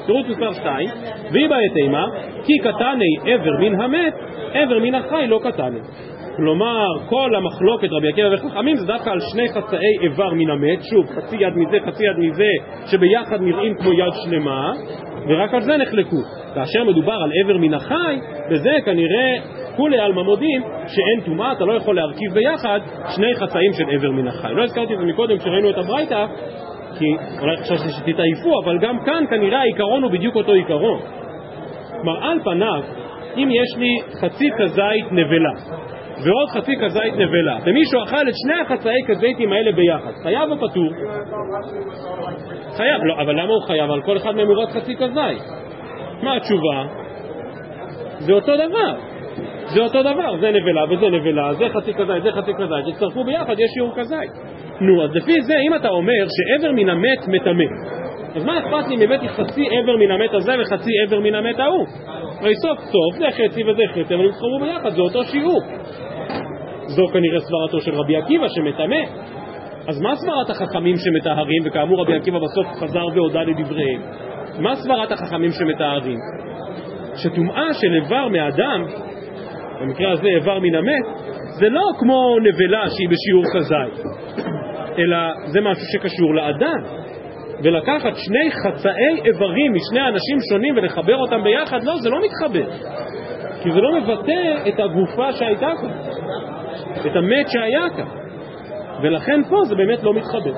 תירוץ 0.05 0.27
מספר 0.27 0.53
שתיים, 0.53 0.89
והיא 1.31 1.49
בעת 1.49 1.75
אימה, 1.83 2.05
כי 2.45 2.59
קטני 2.59 3.33
עבר 3.33 3.57
מן 3.59 3.81
המת, 3.81 4.13
עבר 4.53 4.79
מן 4.79 4.95
החי 4.95 5.27
לא 5.27 5.39
קטני. 5.43 5.79
כלומר, 6.35 6.87
כל 7.09 7.35
המחלוקת 7.35 7.87
רבי 7.91 8.07
עקיבא 8.09 8.27
וחכמים 8.33 8.75
זה 8.75 8.85
דווקא 8.85 9.09
על 9.09 9.19
שני 9.31 9.49
חצאי 9.49 9.97
איבר 10.01 10.33
מן 10.33 10.49
המת, 10.49 10.79
שוב, 10.89 11.05
חצי 11.15 11.35
יד 11.35 11.53
מזה, 11.55 11.77
חצי 11.85 12.03
יד 12.05 12.17
מזה, 12.17 12.49
שביחד 12.85 13.41
נראים 13.41 13.75
כמו 13.75 13.93
יד 13.93 14.13
שלמה, 14.23 14.71
ורק 15.27 15.53
על 15.53 15.61
זה 15.61 15.77
נחלקו. 15.77 16.21
כאשר 16.55 16.83
מדובר 16.83 17.13
על 17.13 17.31
איבר 17.31 17.57
מן 17.57 17.73
החי, 17.73 18.17
בזה 18.51 18.71
כנראה 18.85 19.37
כולי 19.75 19.99
עלמא 19.99 20.23
מודים 20.23 20.61
שאין 20.87 21.25
טומאה, 21.25 21.51
אתה 21.51 21.65
לא 21.65 21.73
יכול 21.73 21.95
להרכיב 21.95 22.33
ביחד 22.33 22.79
שני 23.15 23.35
חצאים 23.35 23.73
של 23.73 23.89
איבר 23.89 24.11
מן 24.11 24.27
החי. 24.27 24.53
לא 24.53 24.63
הזכרתי 24.63 24.93
את 24.93 24.99
זה 24.99 25.05
מקודם 25.05 25.37
כשראינו 25.37 25.69
את 25.69 25.77
הברייתא, 25.77 26.25
כי 26.99 27.05
אולי 27.41 27.57
חשבתי 27.57 27.89
שתתעייפו, 27.89 28.59
אבל 28.63 28.77
גם 28.77 28.97
כאן 29.05 29.23
כנראה 29.29 29.59
העיקרון 29.59 30.03
הוא 30.03 30.11
בדיוק 30.11 30.35
אותו 30.35 30.51
עיקרון. 30.51 30.99
כלומר, 32.01 32.23
על 32.23 32.39
פניו, 32.43 32.81
אם 33.37 33.49
יש 33.51 33.77
לי 33.77 34.19
חצי 34.21 34.49
כזית 34.57 35.11
נבלה, 35.11 35.53
ועוד 36.25 36.49
חצי 36.49 36.75
כזית 36.81 37.13
נבלה, 37.13 37.57
ומישהו 37.65 38.03
אכל 38.03 38.29
את 38.29 38.33
שני 38.43 38.61
החצאי 38.61 39.01
כזיתים 39.07 39.53
האלה 39.53 39.71
ביחד, 39.71 40.11
חייב 40.23 40.51
או 40.51 40.55
פטור? 40.57 40.89
חייב, 42.77 43.03
לא, 43.03 43.21
אבל 43.21 43.33
למה 43.33 43.53
הוא 43.53 43.63
חייב? 43.67 43.91
על 43.91 44.01
כל 44.01 44.17
אחד 44.17 44.35
מהם 44.35 44.47
הוא 44.47 44.63
רק 44.63 44.69
חצי 44.69 44.95
כזית. 44.95 45.43
מה 46.21 46.35
התשובה? 46.35 46.85
זה 48.19 48.33
אותו 48.33 48.55
דבר. 48.55 48.95
זה 49.65 49.81
אותו 49.81 50.03
דבר, 50.03 50.37
זה 50.39 50.51
נבלה 50.51 50.83
וזה 50.89 51.09
נבלה, 51.09 51.53
זה 51.53 51.65
חצי 51.69 51.93
כזית, 51.93 52.23
זה 52.23 52.31
חצי 52.31 52.51
כזית, 52.53 52.87
יצטרפו 52.87 53.23
ביחד, 53.23 53.59
יש 53.59 53.71
שיעור 53.73 53.91
כזית. 53.95 54.31
נו, 54.81 55.03
אז 55.03 55.15
לפי 55.15 55.41
זה, 55.41 55.53
אם 55.67 55.75
אתה 55.75 55.89
אומר 55.89 56.25
שעבר 56.35 56.71
מן 56.71 56.89
המת 56.89 57.27
מטמא, 57.27 57.63
אז 58.35 58.45
מה 58.45 58.59
אכפת 58.59 58.87
לי 58.89 58.95
אם 58.95 59.01
הבאתי 59.01 59.29
חצי 59.29 59.65
עבר 59.71 59.97
מן 59.97 60.11
המת 60.11 60.33
הזה 60.33 60.51
וחצי 60.61 60.91
עבר 61.05 61.19
מן 61.19 61.35
המת 61.35 61.59
ההוא? 61.59 61.85
הרי 62.41 62.55
סוף 62.55 62.79
סוף 62.79 63.15
זה 63.17 63.25
חצי 63.31 63.63
וזה 63.63 63.83
חצי, 63.91 64.13
אבל 64.13 64.23
הם 64.23 64.29
יצטרפו 64.29 64.59
ביחד, 64.61 64.89
זה 64.89 65.01
אותו 65.01 65.23
שיעור. 65.23 65.61
זו 66.95 67.07
כנראה 67.13 67.39
סברתו 67.39 67.81
של 67.81 67.95
רבי 67.95 68.17
עקיבא 68.17 68.47
שמטמא. 68.47 69.03
אז 69.87 70.01
מה 70.01 70.15
סברת 70.15 70.49
החכמים 70.49 70.95
שמטהרים, 70.97 71.61
וכאמור 71.65 72.01
רבי 72.01 72.15
עקיבא 72.15 72.39
בסוף 72.39 72.67
חזר 72.79 73.05
והודה 73.13 73.43
לדבריהם? 73.43 74.01
מה 74.59 74.75
סברת 74.75 75.11
החכמים 75.11 75.51
שמטהרים? 75.51 76.17
שטומאה 77.15 77.73
של 77.73 77.93
איבר 77.93 78.27
מאדם, 78.27 78.85
במקרה 79.81 80.11
הזה 80.11 80.27
איבר 80.27 80.59
מן 80.59 80.75
המת, 80.75 81.05
זה 81.59 81.69
לא 81.69 81.81
כמו 81.99 82.35
נבלה 82.39 82.89
שהיא 82.89 83.09
בשיעור 83.09 83.43
כזית, 83.53 84.05
אלא 84.97 85.17
זה 85.45 85.61
משהו 85.61 85.83
שקשור 85.93 86.35
לאדם. 86.35 87.03
ולקחת 87.63 88.13
שני 88.15 88.51
חצאי 88.51 89.21
איברים 89.25 89.73
משני 89.73 90.07
אנשים 90.07 90.37
שונים 90.49 90.77
ולחבר 90.77 91.15
אותם 91.15 91.43
ביחד, 91.43 91.83
לא, 91.83 91.97
זה 91.97 92.09
לא 92.09 92.19
מתחבר. 92.21 92.71
כי 93.63 93.71
זה 93.71 93.81
לא 93.81 94.01
מבטא 94.01 94.69
את 94.69 94.79
הגופה 94.79 95.31
שהייתה 95.31 95.71
כאן, 95.81 95.89
את 97.05 97.15
המת 97.15 97.47
שהיה 97.49 97.89
כאן. 97.97 98.05
ולכן 99.01 99.41
פה 99.49 99.57
זה 99.65 99.75
באמת 99.75 100.03
לא 100.03 100.13
מתחבר. 100.13 100.53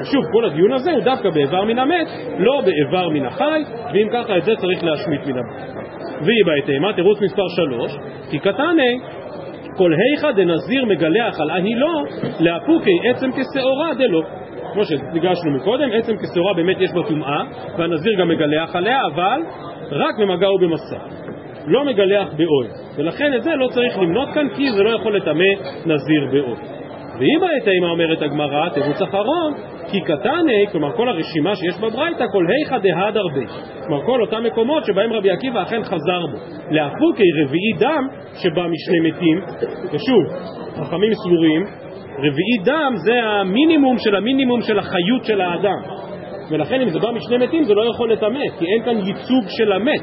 ושוב, 0.00 0.24
כל 0.32 0.44
הדיון 0.44 0.72
הזה 0.72 0.90
הוא 0.90 1.04
דווקא 1.04 1.30
באיבר 1.30 1.64
מן 1.64 1.78
המת, 1.78 2.06
לא 2.38 2.62
באיבר 2.64 3.08
מן 3.08 3.26
החי, 3.26 3.62
ואם 3.92 4.08
ככה 4.12 4.38
את 4.38 4.44
זה 4.44 4.52
צריך 4.56 4.84
להשמיט 4.84 5.26
מן 5.26 5.38
המת. 5.38 5.76
והיא 6.20 6.44
בהתאמה, 6.46 6.92
תירוץ 6.92 7.18
מספר 7.22 7.48
3, 7.48 7.96
כי 8.30 8.38
קטני 8.38 8.98
כל 9.76 9.92
היכא 9.92 10.32
דנזיר 10.32 10.84
מגלח 10.84 11.40
על 11.40 11.50
אהילו, 11.50 12.04
לאפוקי 12.40 12.98
עצם 13.10 13.30
כשעורה 13.30 13.94
דלא. 13.94 14.22
כמו 14.72 14.84
שניגשנו 14.84 15.50
מקודם, 15.50 15.88
עצם 15.92 16.12
כשעורה 16.16 16.54
באמת 16.54 16.76
יש 16.80 16.90
בה 16.92 17.02
טומאה, 17.08 17.42
והנזיר 17.78 18.12
גם 18.20 18.28
מגלח 18.28 18.76
עליה, 18.76 18.98
אבל 19.14 19.40
רק 19.90 20.18
במגע 20.18 20.52
ובמסע. 20.52 20.98
לא 21.66 21.84
מגלח 21.84 22.28
באוהל. 22.36 22.70
ולכן 22.96 23.34
את 23.34 23.42
זה 23.42 23.50
לא 23.54 23.68
צריך 23.68 23.98
למנות 23.98 24.28
כאן, 24.34 24.48
כי 24.56 24.72
זה 24.72 24.82
לא 24.82 24.90
יכול 24.90 25.16
לטמא 25.16 25.52
נזיר 25.86 26.26
באוהל. 26.32 26.76
ואם 27.18 27.40
בהתאמה 27.40 27.90
אומרת 27.90 28.22
הגמרא, 28.22 28.68
תירוץ 28.68 29.02
אחרון, 29.02 29.52
כי 29.90 30.00
קטני, 30.00 30.66
כלומר 30.72 30.96
כל 30.96 31.08
הרשימה 31.08 31.56
שיש 31.56 31.78
בברייתא, 31.80 32.24
כל 32.32 32.44
היכא 32.48 32.78
דהד 32.78 33.16
הרבה. 33.16 33.40
כלומר 33.86 34.06
כל 34.06 34.20
אותם 34.20 34.44
מקומות 34.44 34.84
שבהם 34.84 35.12
רבי 35.12 35.30
עקיבא 35.30 35.62
אכן 35.62 35.82
חזר 35.84 36.26
בו. 36.32 36.38
להפוקי 36.70 37.24
רביעי 37.42 37.72
דם 37.78 38.08
שבא 38.42 38.66
משני 38.66 39.10
מתים, 39.10 39.40
ושוב, 39.92 40.24
חכמים 40.76 41.14
סבורים, 41.14 41.62
רביעי 42.18 42.58
דם 42.64 42.92
זה 42.96 43.22
המינימום 43.22 43.98
של 43.98 44.14
המינימום 44.14 44.60
של 44.62 44.78
החיות 44.78 45.24
של 45.24 45.40
האדם. 45.40 45.96
ולכן 46.50 46.80
אם 46.80 46.88
זה 46.88 46.98
בא 46.98 47.10
משני 47.10 47.38
מתים 47.38 47.64
זה 47.64 47.74
לא 47.74 47.90
יכול 47.90 48.12
לטמא, 48.12 48.48
כי 48.58 48.66
אין 48.66 48.84
כאן 48.84 48.96
ייצוג 48.96 49.44
של 49.48 49.72
המת. 49.72 50.02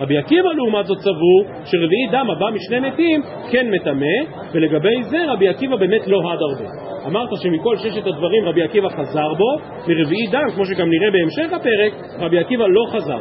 רבי 0.00 0.18
עקיבא 0.18 0.48
לעומת 0.56 0.86
זאת 0.86 0.98
סבור 0.98 1.44
שרביעי 1.64 2.06
דם 2.10 2.26
הבא 2.30 2.46
משני 2.54 2.80
מתים 2.80 3.22
כן 3.50 3.70
מטמא, 3.70 4.40
ולגבי 4.52 5.02
זה 5.02 5.18
רבי 5.32 5.48
עקיבא 5.48 5.76
באמת 5.76 6.06
לא 6.06 6.18
הד 6.18 6.38
הרבה. 6.42 6.70
אמרת 7.06 7.28
שמכל 7.42 7.76
ששת 7.76 8.06
הדברים 8.06 8.44
רבי 8.44 8.62
עקיבא 8.62 8.88
חזר 8.88 9.34
בו, 9.38 9.56
מרביעי 9.88 10.26
דם, 10.30 10.46
כמו 10.54 10.64
שגם 10.64 10.88
נראה 10.88 11.10
בהמשך 11.10 11.52
הפרק, 11.52 11.92
רבי 12.20 12.38
עקיבא 12.38 12.64
לא 12.66 12.84
חזר. 12.92 13.20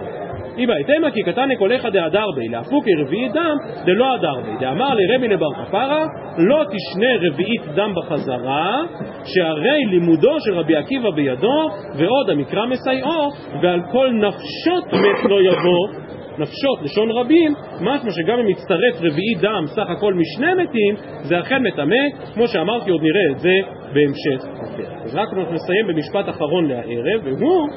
איבא 0.57 0.73
איתמה 0.75 1.11
כי 1.11 1.23
קטני 1.23 1.57
קולך 1.57 1.85
דהדר 1.85 2.25
בי, 2.35 2.47
להפוקי 2.47 2.91
רביעי 3.01 3.29
דם 3.29 3.55
דלא 3.85 4.13
הדר 4.13 4.41
בי. 4.45 4.51
דאמר 4.59 4.93
לרבי 4.93 5.27
לבר 5.27 5.53
כפרה, 5.53 6.05
לא 6.37 6.63
תשנה 6.63 7.07
רביעית 7.27 7.61
דם 7.75 7.93
בחזרה, 7.95 8.81
שהרי 9.25 9.85
לימודו 9.85 10.39
של 10.39 10.53
רבי 10.53 10.75
עקיבא 10.75 11.09
בידו, 11.09 11.69
ועוד 11.95 12.29
המקרא 12.29 12.65
מסייעו, 12.65 13.31
ועל 13.61 13.81
כל 13.91 14.11
נפשות 14.11 14.93
מת 14.93 15.29
לא 15.29 15.41
יבוא, 15.41 16.09
נפשות, 16.39 16.81
לשון 16.81 17.11
רבים, 17.11 17.53
משמע 17.81 18.11
שגם 18.11 18.39
אם 18.39 18.47
מצטרף 18.47 18.95
רביעי 19.01 19.35
דם 19.41 19.63
סך 19.65 19.89
הכל 19.97 20.13
משני 20.13 20.63
מתים, 20.63 20.95
זה 21.21 21.39
אכן 21.39 21.63
מטמא, 21.63 21.95
כמו 22.33 22.47
שאמרתי 22.47 22.91
עוד 22.91 23.01
נראה 23.01 23.31
את 23.31 23.39
זה 23.39 23.53
בהמשך 23.93 24.45
הפרק. 24.55 25.03
אז 25.03 25.15
רק 25.15 25.27
נסיים 25.51 25.87
במשפט 25.87 26.29
אחרון 26.29 26.67
לערב, 26.67 27.21
והוא 27.23 27.67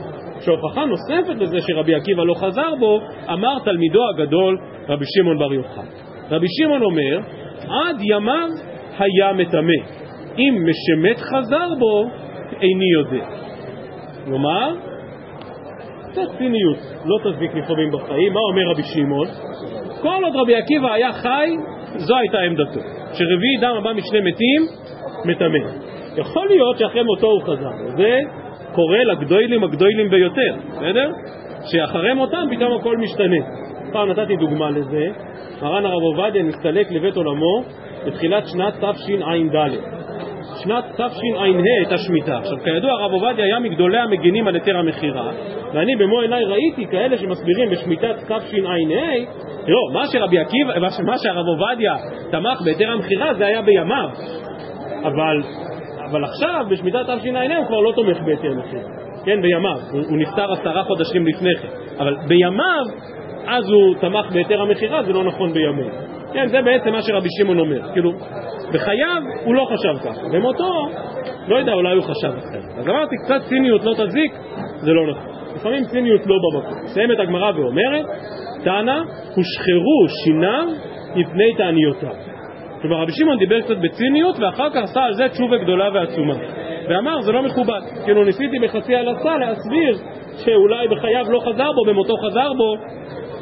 שהוכחה 0.40 0.84
נוספת 0.84 1.36
לזה 1.38 1.56
שרבי 1.60 1.94
עקיבא 1.94 2.24
לא 2.24 2.34
חזר 2.34 2.74
בו, 2.78 3.00
אמר 3.32 3.58
תלמידו 3.64 4.00
הגדול 4.14 4.58
רבי 4.88 5.04
שמעון 5.06 5.38
בר 5.38 5.54
יוחאי. 5.54 5.86
רבי 6.30 6.46
שמעון 6.48 6.82
אומר, 6.82 7.18
עד 7.68 7.96
ימיו 8.00 8.48
היה 8.98 9.32
מטמא, 9.32 10.02
אם 10.38 10.64
משמת 10.66 11.20
חזר 11.20 11.68
בו, 11.78 12.10
איני 12.60 12.92
יודע. 12.98 13.26
כלומר, 14.24 14.74
קצת 16.12 16.38
ציניות, 16.38 16.76
לא 17.04 17.16
תזיק 17.24 17.54
לפעמים 17.54 17.90
בחיים. 17.92 18.32
מה 18.32 18.40
אומר 18.40 18.62
רבי 18.70 18.82
שמעון? 18.82 19.26
כל 20.02 20.24
עוד 20.24 20.36
רבי 20.36 20.54
עקיבא 20.54 20.92
היה 20.92 21.12
חי, 21.12 21.56
זו 21.96 22.16
הייתה 22.16 22.38
עמדתו. 22.38 22.80
שרביעי 23.12 23.56
דם 23.60 23.74
הבא 23.78 23.92
משני 23.92 24.20
מתים, 24.20 24.62
מטמא. 25.24 25.58
יכול 26.16 26.48
להיות 26.48 26.78
שאחרי 26.78 27.02
מותו 27.02 27.26
הוא 27.26 27.42
חזר. 27.42 27.70
זה 27.96 28.18
קורה 28.74 29.04
לגדוילים 29.04 29.64
הגדוילים 29.64 30.10
ביותר, 30.10 30.54
בסדר? 30.68 31.10
שאחרי 31.64 32.14
מותם 32.14 32.44
פתאום 32.50 32.80
הכל 32.80 32.96
משתנה. 32.96 33.36
פעם 33.92 34.08
נתתי 34.08 34.36
דוגמה 34.36 34.70
לזה, 34.70 35.06
מרן 35.62 35.86
הרב 35.86 36.02
עובדיה 36.02 36.42
נסתלק 36.42 36.90
לבית 36.90 37.16
עולמו 37.16 37.62
בתחילת 38.06 38.44
שנת 38.46 38.74
תשע"ד. 38.74 39.70
שנת 40.64 40.84
תשע"ה 40.94 41.44
הייתה 41.78 41.98
שמיטה. 41.98 42.38
עכשיו, 42.38 42.58
כידוע, 42.64 42.92
הרב 42.92 43.12
עובדיה 43.12 43.44
היה 43.44 43.58
מגדולי 43.58 43.98
המגינים 43.98 44.48
על 44.48 44.54
היתר 44.54 44.78
המכירה, 44.78 45.30
ואני 45.74 45.96
במו 45.96 46.20
עיניי 46.20 46.44
ראיתי 46.44 46.86
כאלה 46.86 47.18
שמסבירים 47.18 47.70
בשמיטת 47.70 48.14
תשע"ה, 48.24 48.74
לא, 49.66 49.78
מה 49.92 50.06
שרבי 50.06 50.38
עקיבא, 50.38 50.78
מה 51.04 51.18
שהרב 51.18 51.46
עובדיה 51.46 51.94
תמך 52.30 52.60
בהיתר 52.64 52.90
המכירה 52.90 53.34
זה 53.34 53.46
היה 53.46 53.62
בימיו, 53.62 54.08
אבל, 55.02 55.42
אבל 56.10 56.24
עכשיו, 56.24 56.66
בשמיטת 56.70 57.02
תשע"ה 57.04 57.56
הוא 57.56 57.66
כבר 57.66 57.80
לא 57.80 57.92
תומך 57.92 58.18
בהיתר 58.24 58.54
מכירה. 58.54 59.02
כן, 59.24 59.42
בימיו, 59.42 59.78
הוא, 59.92 60.00
הוא 60.08 60.18
נפטר 60.18 60.52
עשרה 60.52 60.84
חודשים 60.84 61.26
לפני 61.26 61.56
כן, 61.62 61.68
אבל 61.98 62.16
בימיו, 62.28 62.84
אז 63.46 63.64
הוא 63.70 63.94
תמך 64.00 64.32
בהיתר 64.32 64.62
המכירה, 64.62 65.02
זה 65.02 65.12
לא 65.12 65.24
נכון 65.24 65.52
בימינו. 65.52 66.21
כן, 66.32 66.46
זה 66.46 66.62
בעצם 66.62 66.90
מה 66.92 67.02
שרבי 67.02 67.28
שמעון 67.38 67.58
אומר. 67.58 67.92
כאילו, 67.92 68.12
בחייו 68.72 69.22
הוא 69.44 69.54
לא 69.54 69.64
חשב 69.64 70.08
ככה, 70.08 70.28
במותו, 70.32 70.88
לא 71.48 71.56
יודע, 71.56 71.72
אולי 71.72 71.94
הוא 71.94 72.02
חשב 72.02 72.32
אחרת. 72.38 72.78
אז 72.78 72.88
אמרתי, 72.88 73.16
קצת 73.24 73.40
ציניות 73.48 73.84
לא 73.84 73.92
תזיק, 74.04 74.32
זה 74.80 74.92
לא 74.92 75.10
נכון. 75.10 75.32
לפעמים 75.56 75.84
ציניות 75.84 76.26
לא 76.26 76.36
במקום. 76.44 76.84
מסיימת 76.84 77.20
הגמרא 77.20 77.50
ואומרת, 77.56 78.06
תנא, 78.64 78.98
הושחרו 79.36 80.08
שיניו 80.24 80.68
מפני 81.16 81.54
תעניותיו. 81.56 82.14
כלומר, 82.82 83.02
רבי 83.02 83.12
שמעון 83.12 83.38
דיבר 83.38 83.60
קצת 83.60 83.76
בציניות, 83.76 84.38
ואחר 84.38 84.70
כך 84.70 84.82
עשה 84.82 85.00
על 85.00 85.14
זה 85.14 85.28
תשובה 85.28 85.56
גדולה 85.56 85.88
ועצומה. 85.94 86.34
ואמר, 86.88 87.20
זה 87.20 87.32
לא 87.32 87.42
מכובד. 87.42 87.80
כאילו, 88.04 88.24
ניסיתי 88.24 88.58
בחצי 88.58 88.96
הלצה 88.96 89.36
להסביר 89.36 89.96
שאולי 90.44 90.88
בחייו 90.88 91.32
לא 91.32 91.40
חזר 91.40 91.72
בו, 91.72 91.84
במותו 91.86 92.16
חזר 92.16 92.52
בו, 92.52 92.76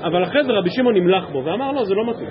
אבל 0.02 0.22
אחרי 0.22 0.44
זה 0.44 0.52
רבי 0.52 0.70
שמעון 0.70 0.94
נמלך 0.94 1.30
בו, 1.30 1.44
ואמר, 1.44 1.72
לא, 1.72 1.84
זה 1.84 1.94
לא 1.94 2.10
מתאים. 2.10 2.28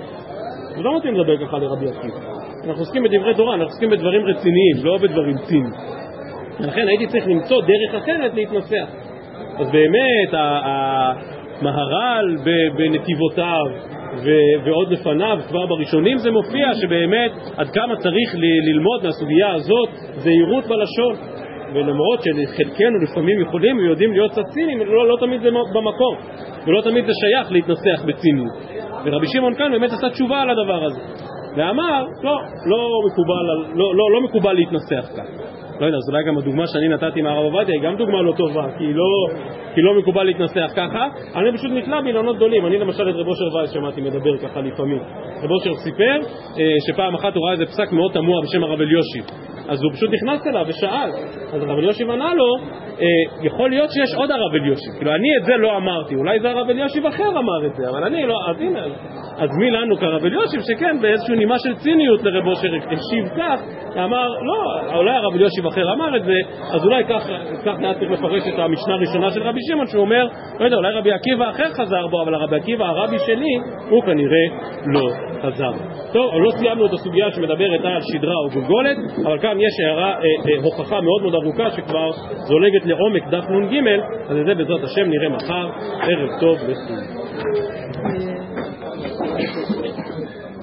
זה 0.80 0.84
לא 0.84 0.96
מתאים 0.96 1.14
לדבר 1.14 1.46
ככה 1.46 1.58
לרבי 1.58 1.88
עקיבא. 1.88 2.16
אנחנו 2.64 2.82
עוסקים 2.82 3.02
בדברי 3.02 3.34
תורה, 3.34 3.54
אנחנו 3.54 3.66
עוסקים 3.66 3.90
בדברים 3.90 4.26
רציניים, 4.26 4.76
לא 4.82 4.98
בדברים 5.02 5.38
ציניים. 5.38 5.72
ולכן 6.60 6.88
הייתי 6.88 7.06
צריך 7.06 7.28
למצוא 7.28 7.62
דרך 7.62 8.02
אחרת 8.02 8.34
להתנסח. 8.34 8.86
אז 9.56 9.70
באמת, 9.70 10.28
המהר"ל 10.32 12.36
בנתיבותיו 12.76 13.64
ועוד 14.64 14.92
לפניו, 14.92 15.38
כבר 15.48 15.66
בראשונים 15.66 16.18
זה 16.18 16.30
מופיע 16.30 16.74
שבאמת 16.74 17.32
עד 17.56 17.70
כמה 17.70 17.96
צריך 17.96 18.34
ללמוד 18.68 19.04
מהסוגיה 19.04 19.52
הזאת 19.52 19.88
זהירות 20.16 20.64
בלשון. 20.66 21.16
ולמרות 21.74 22.20
שחלקנו 22.22 22.98
לפעמים 23.02 23.40
יכולים 23.40 23.76
ויודעים 23.78 24.12
להיות 24.12 24.32
קצת 24.32 24.44
ציניים, 24.54 24.78
לא, 24.78 25.08
לא 25.08 25.16
תמיד 25.20 25.40
זה 25.40 25.48
במקום, 25.50 26.14
ולא 26.66 26.82
תמיד 26.82 27.04
זה 27.06 27.12
שייך 27.20 27.52
להתנסח 27.52 28.04
בציניות. 28.06 28.52
ורבי 29.04 29.26
שמעון 29.26 29.54
כאן 29.54 29.72
באמת 29.72 29.92
עשה 29.92 30.10
תשובה 30.10 30.42
על 30.42 30.50
הדבר 30.50 30.84
הזה, 30.84 31.00
ואמר, 31.56 32.04
לא, 32.22 32.40
לא 32.66 32.88
מקובל, 33.06 33.74
לא, 33.74 33.94
לא, 33.94 34.12
לא 34.12 34.20
מקובל 34.20 34.52
להתנסח 34.52 35.08
כך. 35.16 35.50
לא 35.80 35.86
יודע, 35.86 35.98
אז 35.98 36.08
אולי 36.10 36.24
גם 36.24 36.38
הדוגמה 36.38 36.66
שאני 36.66 36.88
נתתי 36.88 37.22
מהרב 37.22 37.44
עובדיה 37.44 37.74
היא 37.74 37.82
גם 37.82 37.96
דוגמה 37.96 38.22
לא 38.22 38.32
טובה, 38.32 38.66
כי 38.78 38.84
היא 38.84 38.94
לא, 38.94 39.10
כי 39.74 39.80
לא 39.80 39.98
מקובל 39.98 40.22
להתנסח 40.22 40.72
ככה. 40.76 41.06
אני 41.36 41.52
פשוט 41.52 41.70
נתלה 41.72 42.00
באילנות 42.02 42.36
גדולים. 42.36 42.66
אני 42.66 42.78
למשל 42.78 43.10
את 43.10 43.14
רב 43.14 43.28
אושר 43.28 43.56
וייס 43.56 43.70
שמעתי 43.72 44.00
מדבר 44.00 44.38
ככה 44.38 44.60
לפעמים. 44.60 44.98
רב 45.42 45.50
אושר 45.50 45.74
סיפר 45.74 46.18
אה, 46.58 46.74
שפעם 46.88 47.14
אחת 47.14 47.36
הוא 47.36 47.44
ראה 47.44 47.52
איזה 47.52 47.66
פסק 47.66 47.92
מאוד 47.92 48.12
תמוה 48.12 48.42
בשם 48.42 48.64
הרב 48.64 48.80
אליושיב. 48.80 49.24
אז 49.68 49.82
הוא 49.82 49.92
פשוט 49.92 50.10
נכנס 50.12 50.46
אליו 50.46 50.64
ושאל. 50.68 51.10
אז 51.52 51.62
הרב 51.62 51.78
אליושיב 51.78 52.10
ענה 52.10 52.34
לו, 52.34 52.56
אה, 53.00 53.06
יכול 53.42 53.70
להיות 53.70 53.90
שיש 53.90 54.14
עוד 54.16 54.30
הרב 54.30 54.54
אליושיב. 54.54 54.92
כאילו, 54.98 55.10
אני 55.14 55.36
את 55.36 55.44
זה 55.44 55.56
לא 55.56 55.76
אמרתי, 55.76 56.14
אולי 56.14 56.40
זה 56.40 56.50
הרב 56.50 56.70
אליושיב 56.70 57.06
אחר 57.06 57.28
אמר 57.28 57.66
את 57.66 57.74
זה, 57.74 57.90
אבל 57.90 58.04
אני 58.04 58.26
לא, 58.26 58.34
אז 58.48 58.60
הנה, 58.60 58.80
אז 59.36 59.50
מי 59.58 59.70
לנו 59.70 59.96
כרב 59.96 60.24
אליושיב, 60.24 60.60
שכן, 60.60 61.00
באיזושהי 61.02 61.36
נימה 61.36 61.58
של 61.58 61.74
ציניות 61.74 62.22
לרב 62.22 62.46
אושר 62.46 62.68
השיב 62.74 63.28
כך, 63.38 63.60
אמר, 64.04 64.28
לא, 64.28 64.94
אולי 64.96 65.14
הרב 65.16 65.34
אליושיב 65.34 65.66
אחר 65.72 65.92
אמר 65.92 66.16
את 66.16 66.24
זה, 66.24 66.36
אז 66.74 66.84
אולי 66.84 67.04
כך, 67.04 67.26
היה 67.78 67.94
צריך 67.94 68.10
לפרש 68.10 68.42
את 68.54 68.58
המשנה 68.58 68.94
הראשונה 68.94 69.30
של 69.30 69.42
רבי 69.42 69.60
שמעון, 69.68 69.86
שהוא 69.86 70.00
אומר, 70.00 70.28
לא 70.60 70.64
יודע, 70.64 70.76
אולי 70.76 70.92
רבי 70.92 71.12
עקיבא 71.12 71.50
אחר 71.50 71.68
חזר 71.72 72.06
בו, 72.06 72.22
אבל 72.22 72.34
הרבי 72.34 72.56
עקיבא, 72.56 72.84
הרבי 72.84 73.16
שלי, 73.26 73.58
הוא 73.88 74.02
כנראה 74.02 74.44
לא 74.86 75.08
חזר. 75.42 75.72
טוב, 76.12 76.34
לא 76.34 76.50
סיימנו 76.50 76.86
את 76.86 76.92
הסוגיה 76.92 77.30
שמדברת 77.30 77.84
על 77.84 78.00
שדרה 78.12 78.34
או 78.44 78.50
גולגולת, 78.50 78.96
אבל 79.26 79.38
כאן 79.38 79.60
יש 79.60 79.80
הערה, 79.86 80.10
אה, 80.10 80.18
אה, 80.18 80.62
הוכחה 80.62 81.00
מאוד 81.00 81.22
מאוד 81.22 81.34
ארוכה 81.34 81.70
שכבר 81.70 82.10
זולגת 82.48 82.86
לעומק 82.86 83.28
דף 83.30 83.44
נ"ג, 83.50 83.74
אז 84.28 84.36
את 84.36 84.46
זה 84.46 84.54
בעזרת 84.54 84.84
השם 84.84 85.10
נראה 85.10 85.28
מחר. 85.28 85.68
ערב 86.02 86.40
טוב 86.40 86.58
לכולם. 86.68 87.20